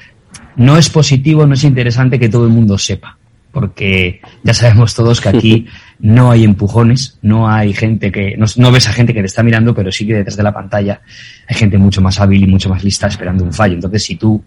no 0.56 0.78
es 0.78 0.90
positivo, 0.90 1.46
no 1.46 1.54
es 1.54 1.64
interesante 1.64 2.20
que 2.20 2.30
todo 2.30 2.46
el 2.46 2.52
mundo 2.52 2.78
sepa, 2.78 3.18
porque 3.52 4.22
ya 4.44 4.54
sabemos 4.54 4.94
todos 4.96 5.22
que 5.22 5.30
aquí 5.30 5.66
no 6.00 6.32
hay 6.32 6.44
empujones, 6.44 7.18
no 7.22 7.50
hay 7.50 7.74
gente 7.74 8.12
que, 8.12 8.36
no, 8.38 8.72
ves 8.72 8.88
a 8.88 8.94
gente 8.94 9.14
que 9.14 9.22
te 9.22 9.28
está 9.28 9.44
mirando, 9.44 9.74
pero 9.74 9.92
sí 9.92 10.06
que 10.06 10.16
detrás 10.16 10.38
de 10.38 10.44
la 10.44 10.54
pantalla 10.54 11.02
hay 11.48 11.56
gente 11.56 11.78
mucho 11.78 12.02
más 12.02 12.20
hábil 12.20 12.44
y 12.44 12.48
mucho 12.48 12.70
más 12.70 12.84
lista 12.84 13.08
esperando 13.08 13.44
un 13.44 13.54
fallo. 13.54 13.76
Entonces, 13.76 14.04
si 14.04 14.16
tú 14.16 14.44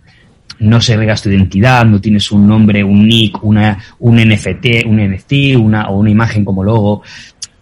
no 0.60 0.80
segregas 0.80 1.22
tu 1.22 1.30
identidad, 1.30 1.84
no 1.84 2.00
tienes 2.00 2.30
un 2.30 2.46
nombre, 2.46 2.84
un 2.84 3.06
nick, 3.06 3.42
una, 3.42 3.78
un 3.98 4.16
NFT, 4.16 4.86
un 4.86 4.98
NFT, 4.98 5.56
una, 5.58 5.88
o 5.88 5.98
una 5.98 6.10
imagen 6.10 6.44
como 6.44 6.62
logo, 6.62 7.02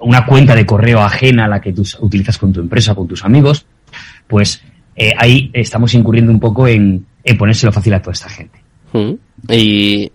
una 0.01 0.27
cuenta 0.27 0.55
de 0.55 0.67
correo 0.67 1.01
ajena 1.01 1.45
a 1.45 1.49
la 1.49 1.61
que 1.61 1.73
tú 1.73 1.85
utilizas 2.01 2.39
con 2.39 2.53
tu 2.53 2.61
empresa, 2.61 2.95
con 2.95 3.07
tus 3.07 3.25
amigos, 3.25 3.67
pues 4.27 4.63
eh, 4.97 5.13
ahí 5.17 5.51
estamos 5.53 5.95
incurriendo 5.95 6.33
un 6.33 6.41
poco 6.41 6.69
en, 6.69 7.07
ponérselo 7.39 7.73
fácil 7.73 7.95
a 7.95 8.01
toda 8.01 8.13
esta 8.13 8.29
gente. 8.29 8.59
Mm. 8.93 9.13
Y 9.49 10.13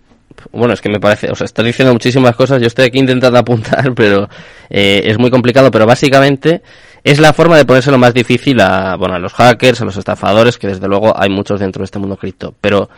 bueno, 0.52 0.74
es 0.74 0.80
que 0.80 0.88
me 0.88 1.00
parece, 1.00 1.30
o 1.30 1.34
sea, 1.34 1.44
estás 1.44 1.64
diciendo 1.64 1.92
muchísimas 1.92 2.36
cosas, 2.36 2.60
yo 2.60 2.66
estoy 2.66 2.86
aquí 2.86 2.98
intentando 2.98 3.38
apuntar, 3.38 3.94
pero 3.94 4.28
eh, 4.70 5.02
es 5.04 5.18
muy 5.18 5.30
complicado, 5.30 5.70
pero 5.70 5.86
básicamente 5.86 6.62
es 7.04 7.18
la 7.18 7.32
forma 7.32 7.56
de 7.56 7.64
ponérselo 7.64 7.98
más 7.98 8.14
difícil 8.14 8.60
a, 8.60 8.96
bueno, 8.96 9.14
a 9.14 9.18
los 9.18 9.32
hackers, 9.32 9.80
a 9.80 9.84
los 9.84 9.96
estafadores, 9.96 10.58
que 10.58 10.68
desde 10.68 10.88
luego 10.88 11.18
hay 11.18 11.30
muchos 11.30 11.60
dentro 11.60 11.80
de 11.80 11.84
este 11.84 11.98
mundo 11.98 12.16
cripto, 12.16 12.54
pero 12.60 12.88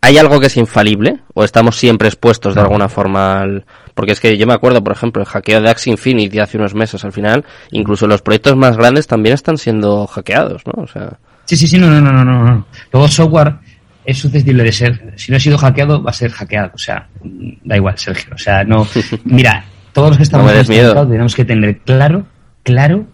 ¿hay 0.00 0.18
algo 0.18 0.40
que 0.40 0.46
es 0.46 0.56
infalible? 0.56 1.20
¿O 1.34 1.44
estamos 1.44 1.76
siempre 1.76 2.08
expuestos 2.08 2.54
de 2.54 2.60
alguna 2.60 2.88
forma 2.88 3.40
al... 3.40 3.64
Porque 3.94 4.12
es 4.12 4.20
que 4.20 4.36
yo 4.36 4.46
me 4.46 4.54
acuerdo, 4.54 4.82
por 4.82 4.92
ejemplo, 4.92 5.22
el 5.22 5.28
hackeo 5.28 5.60
de 5.60 5.70
Axie 5.70 5.90
Infinity 5.92 6.38
hace 6.38 6.58
unos 6.58 6.74
meses 6.74 7.04
al 7.04 7.12
final, 7.12 7.44
incluso 7.70 8.06
los 8.06 8.22
proyectos 8.22 8.56
más 8.56 8.76
grandes 8.76 9.06
también 9.06 9.34
están 9.34 9.58
siendo 9.58 10.06
hackeados, 10.06 10.62
¿no? 10.66 10.82
O 10.82 10.86
sea... 10.86 11.18
Sí, 11.44 11.56
sí, 11.56 11.66
sí, 11.66 11.78
no, 11.78 11.88
no, 11.88 12.00
no, 12.00 12.24
no, 12.24 12.44
no. 12.44 12.66
Luego 12.92 13.08
software 13.08 13.54
es 14.04 14.18
susceptible 14.18 14.62
de 14.62 14.72
ser, 14.72 15.14
si 15.16 15.32
no 15.32 15.36
ha 15.36 15.40
sido 15.40 15.58
hackeado, 15.58 16.02
va 16.02 16.10
a 16.10 16.14
ser 16.14 16.30
hackeado. 16.30 16.70
O 16.74 16.78
sea, 16.78 17.08
da 17.22 17.76
igual, 17.76 17.98
Sergio. 17.98 18.34
O 18.34 18.38
sea, 18.38 18.64
no. 18.64 18.86
Mira, 19.24 19.64
todos 19.92 20.10
los 20.10 20.16
que 20.18 20.22
estamos 20.22 20.52
en 20.52 20.58
este 20.58 20.82
mercado 20.82 21.08
tenemos 21.08 21.34
que 21.34 21.44
tener 21.44 21.78
claro, 21.78 22.26
claro, 22.62 23.06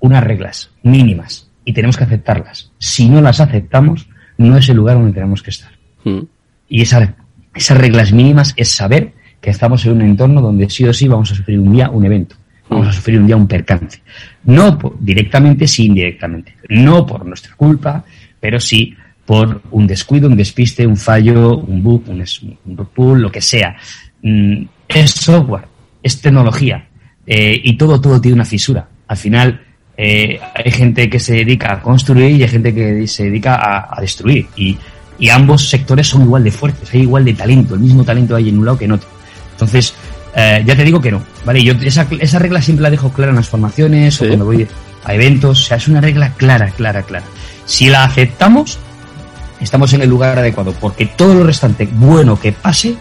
unas 0.00 0.24
reglas 0.24 0.70
mínimas 0.82 1.50
y 1.64 1.72
tenemos 1.72 1.96
que 1.96 2.04
aceptarlas. 2.04 2.72
Si 2.78 3.08
no 3.08 3.20
las 3.20 3.40
aceptamos, 3.40 4.08
no 4.36 4.56
es 4.56 4.68
el 4.68 4.76
lugar 4.76 4.96
donde 4.96 5.12
tenemos 5.12 5.42
que 5.42 5.50
estar. 5.50 5.71
Hmm. 6.04 6.20
Y 6.68 6.82
esa, 6.82 7.14
esas 7.54 7.78
reglas 7.78 8.12
mínimas 8.12 8.54
es 8.56 8.70
saber 8.70 9.12
que 9.40 9.50
estamos 9.50 9.84
en 9.84 9.92
un 9.92 10.02
entorno 10.02 10.40
donde 10.40 10.70
sí 10.70 10.84
o 10.84 10.92
sí 10.92 11.08
vamos 11.08 11.32
a 11.32 11.34
sufrir 11.34 11.58
un 11.58 11.72
día 11.72 11.90
un 11.90 12.04
evento 12.04 12.36
vamos 12.72 12.88
a 12.88 12.92
sufrir 12.92 13.18
un 13.18 13.26
día 13.26 13.36
un 13.36 13.46
percance. 13.46 14.00
No 14.44 14.78
directamente, 14.98 15.66
sí 15.66 15.86
indirectamente. 15.86 16.54
No 16.68 17.06
por 17.06 17.24
nuestra 17.26 17.54
culpa, 17.54 18.04
pero 18.40 18.58
sí 18.58 18.94
por 19.24 19.62
un 19.70 19.86
descuido, 19.86 20.28
un 20.28 20.36
despiste, 20.36 20.86
un 20.86 20.96
fallo, 20.96 21.58
un 21.58 21.82
bug, 21.82 22.08
un, 22.08 22.24
un 22.64 22.76
pool, 22.86 23.22
lo 23.22 23.30
que 23.30 23.40
sea. 23.40 23.76
Mm, 24.22 24.64
es 24.88 25.10
software, 25.10 25.64
es 26.02 26.20
tecnología 26.20 26.86
eh, 27.26 27.60
y 27.62 27.76
todo, 27.76 28.00
todo 28.00 28.20
tiene 28.20 28.34
una 28.34 28.44
fisura. 28.44 28.88
Al 29.06 29.16
final 29.16 29.60
eh, 29.96 30.40
hay 30.54 30.70
gente 30.70 31.08
que 31.08 31.18
se 31.20 31.34
dedica 31.34 31.72
a 31.72 31.80
construir 31.80 32.36
y 32.36 32.42
hay 32.42 32.48
gente 32.48 32.74
que 32.74 33.06
se 33.06 33.24
dedica 33.24 33.86
a, 33.90 34.00
destruir. 34.00 34.46
Y, 34.56 34.76
y 35.22 35.30
ambos 35.30 35.68
sectores 35.68 36.08
son 36.08 36.22
igual 36.22 36.42
de 36.42 36.50
fuertes, 36.50 36.92
hay 36.92 37.02
igual 37.02 37.24
de 37.24 37.32
talento, 37.32 37.74
el 37.74 37.80
mismo 37.80 38.02
talento 38.02 38.34
hay 38.34 38.48
en 38.48 38.58
un 38.58 38.64
lado 38.64 38.76
que 38.76 38.86
en 38.86 38.92
otro. 38.92 39.08
Entonces, 39.52 39.94
eh, 40.34 40.64
ya 40.66 40.74
te 40.74 40.82
digo 40.82 41.00
que 41.00 41.12
no, 41.12 41.22
¿vale? 41.44 41.62
Yo 41.62 41.74
esa, 41.80 42.08
esa 42.18 42.40
regla 42.40 42.60
siempre 42.60 42.82
la 42.82 42.90
dejo 42.90 43.10
clara 43.10 43.30
en 43.30 43.36
las 43.36 43.48
formaciones 43.48 44.20
o 44.20 44.26
cuando 44.26 44.46
voy 44.46 44.66
a 45.04 45.14
eventos, 45.14 45.60
o 45.60 45.64
sea, 45.64 45.76
es 45.76 45.86
una 45.86 46.00
regla 46.00 46.32
clara, 46.36 46.70
clara, 46.70 47.02
clara. 47.02 47.24
Si 47.66 47.88
la 47.88 48.02
aceptamos, 48.02 48.80
estamos 49.60 49.92
en 49.92 50.02
el 50.02 50.10
lugar 50.10 50.36
adecuado, 50.36 50.74
porque 50.80 51.06
todo 51.06 51.34
lo 51.34 51.44
restante 51.44 51.88
bueno 51.92 52.40
que 52.40 52.50
pase 52.50 52.96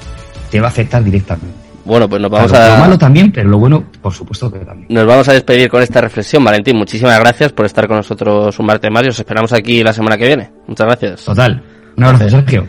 te 0.51 0.59
va 0.59 0.67
a 0.67 0.69
afectar 0.69 1.03
directamente. 1.03 1.55
Bueno, 1.85 2.07
pues 2.07 2.21
nos 2.21 2.29
vamos 2.29 2.53
a... 2.53 2.69
Lo 2.69 2.77
malo 2.77 2.99
también, 2.99 3.31
pero 3.31 3.49
lo 3.49 3.57
bueno, 3.57 3.83
por 3.99 4.13
supuesto 4.13 4.51
que 4.51 4.59
también. 4.59 4.85
Nos 4.91 5.07
vamos 5.07 5.27
a 5.27 5.33
despedir 5.33 5.71
con 5.71 5.81
esta 5.81 6.01
reflexión. 6.01 6.43
Valentín, 6.43 6.77
muchísimas 6.77 7.19
gracias 7.19 7.51
por 7.51 7.65
estar 7.65 7.87
con 7.87 7.97
nosotros 7.97 8.59
un 8.59 8.67
martes 8.67 8.91
más 8.91 9.03
y 9.05 9.07
os 9.07 9.17
esperamos 9.17 9.51
aquí 9.53 9.81
la 9.81 9.91
semana 9.91 10.19
que 10.19 10.27
viene. 10.27 10.51
Muchas 10.67 10.85
gracias. 10.85 11.25
Total. 11.25 11.70
Un 11.97 12.03
abrazo, 12.03 12.29
Sergio. 12.29 12.67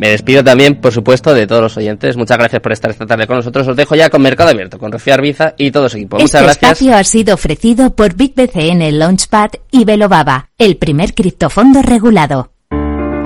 Me 0.00 0.08
despido 0.08 0.42
también, 0.42 0.80
por 0.80 0.92
supuesto, 0.92 1.34
de 1.34 1.46
todos 1.46 1.60
los 1.60 1.76
oyentes. 1.76 2.16
Muchas 2.16 2.38
gracias 2.38 2.62
por 2.62 2.72
estar 2.72 2.90
esta 2.90 3.06
tarde 3.06 3.26
con 3.26 3.36
nosotros. 3.36 3.68
Os 3.68 3.76
dejo 3.76 3.94
ya 3.94 4.08
con 4.08 4.22
Mercado 4.22 4.48
Abierto, 4.48 4.78
con 4.78 4.90
Rocío 4.90 5.12
Arbiza 5.12 5.52
y 5.58 5.70
todo 5.70 5.90
su 5.90 5.98
equipo. 5.98 6.16
Muchas 6.16 6.40
este 6.40 6.44
gracias. 6.44 6.62
espacio 6.62 6.96
ha 6.96 7.04
sido 7.04 7.34
ofrecido 7.34 7.94
por 7.94 8.14
BitBCN 8.14 8.98
Launchpad 8.98 9.50
y 9.70 9.84
Velobaba, 9.84 10.48
el 10.56 10.78
primer 10.78 11.12
criptofondo 11.12 11.82
regulado. 11.82 12.50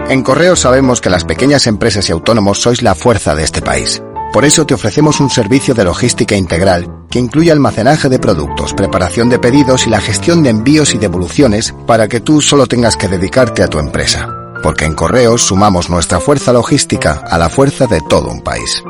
En 0.08 0.22
Correo 0.24 0.56
sabemos 0.56 1.00
que 1.00 1.10
las 1.10 1.24
pequeñas 1.24 1.68
empresas 1.68 2.08
y 2.08 2.12
autónomos 2.12 2.60
sois 2.60 2.82
la 2.82 2.96
fuerza 2.96 3.36
de 3.36 3.44
este 3.44 3.62
país. 3.62 4.02
Por 4.32 4.44
eso 4.44 4.66
te 4.66 4.74
ofrecemos 4.74 5.20
un 5.20 5.30
servicio 5.30 5.74
de 5.74 5.84
logística 5.84 6.34
integral 6.34 6.88
que 7.08 7.20
incluye 7.20 7.52
almacenaje 7.52 8.08
de 8.08 8.18
productos, 8.18 8.74
preparación 8.74 9.28
de 9.28 9.38
pedidos 9.38 9.86
y 9.86 9.90
la 9.90 10.00
gestión 10.00 10.42
de 10.42 10.50
envíos 10.50 10.92
y 10.92 10.98
devoluciones 10.98 11.72
para 11.86 12.08
que 12.08 12.18
tú 12.18 12.40
solo 12.40 12.66
tengas 12.66 12.96
que 12.96 13.06
dedicarte 13.06 13.62
a 13.62 13.68
tu 13.68 13.78
empresa 13.78 14.43
porque 14.64 14.86
en 14.86 14.94
Correos 14.94 15.42
sumamos 15.42 15.90
nuestra 15.90 16.20
fuerza 16.20 16.50
logística 16.50 17.22
a 17.30 17.36
la 17.36 17.50
fuerza 17.50 17.86
de 17.86 18.00
todo 18.08 18.30
un 18.30 18.40
país. 18.40 18.82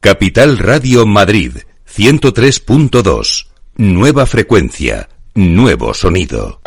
Capital 0.00 0.56
Radio 0.56 1.04
Madrid, 1.04 1.58
103.2. 1.94 3.48
Nueva 3.76 4.24
frecuencia, 4.24 5.10
nuevo 5.34 5.92
sonido. 5.92 6.62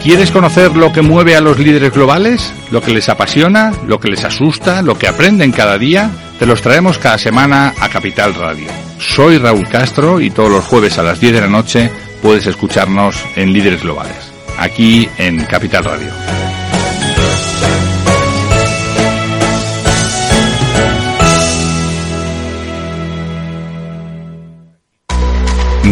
¿Quieres 0.00 0.30
conocer 0.30 0.76
lo 0.76 0.92
que 0.92 1.02
mueve 1.02 1.34
a 1.34 1.40
los 1.40 1.58
líderes 1.58 1.92
globales? 1.92 2.52
¿Lo 2.70 2.80
que 2.80 2.92
les 2.92 3.08
apasiona? 3.08 3.72
¿Lo 3.84 3.98
que 3.98 4.10
les 4.10 4.24
asusta? 4.24 4.80
¿Lo 4.80 4.96
que 4.96 5.08
aprenden 5.08 5.50
cada 5.50 5.76
día? 5.76 6.08
Te 6.38 6.46
los 6.46 6.62
traemos 6.62 6.98
cada 6.98 7.18
semana 7.18 7.74
a 7.80 7.88
Capital 7.88 8.32
Radio. 8.36 8.68
Soy 9.00 9.38
Raúl 9.38 9.68
Castro 9.68 10.20
y 10.20 10.30
todos 10.30 10.52
los 10.52 10.64
jueves 10.64 10.98
a 10.98 11.02
las 11.02 11.18
10 11.18 11.32
de 11.32 11.40
la 11.40 11.48
noche 11.48 11.90
puedes 12.22 12.46
escucharnos 12.46 13.24
en 13.34 13.52
Líderes 13.52 13.82
Globales 13.82 14.23
aquí 14.58 15.08
en 15.18 15.44
Capital 15.44 15.84
Radio. 15.84 16.10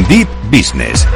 Deep 0.08 0.28
Business 0.50 1.06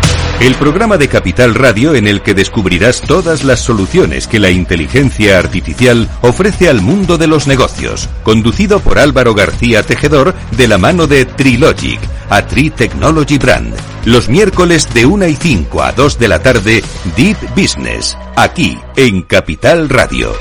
el 0.40 0.54
programa 0.54 0.98
de 0.98 1.08
Capital 1.08 1.54
Radio 1.54 1.94
en 1.94 2.06
el 2.06 2.20
que 2.20 2.34
descubrirás 2.34 3.00
todas 3.00 3.42
las 3.42 3.60
soluciones 3.60 4.26
que 4.26 4.38
la 4.38 4.50
inteligencia 4.50 5.38
artificial 5.38 6.10
ofrece 6.20 6.68
al 6.68 6.82
mundo 6.82 7.16
de 7.16 7.26
los 7.26 7.46
negocios, 7.46 8.10
conducido 8.22 8.80
por 8.80 8.98
Álvaro 8.98 9.34
García 9.34 9.82
Tejedor 9.82 10.34
de 10.50 10.68
la 10.68 10.76
mano 10.76 11.06
de 11.06 11.24
Trilogic, 11.24 12.00
a 12.30 12.46
Technology 12.46 13.38
Brand. 13.38 13.74
Los 14.04 14.28
miércoles 14.28 14.92
de 14.94 15.06
1 15.06 15.26
y 15.26 15.34
5 15.34 15.82
a 15.82 15.92
2 15.92 16.18
de 16.18 16.28
la 16.28 16.40
tarde, 16.40 16.84
Deep 17.16 17.38
Business, 17.54 18.16
aquí 18.36 18.78
en 18.96 19.22
Capital 19.22 19.88
Radio. 19.88 20.32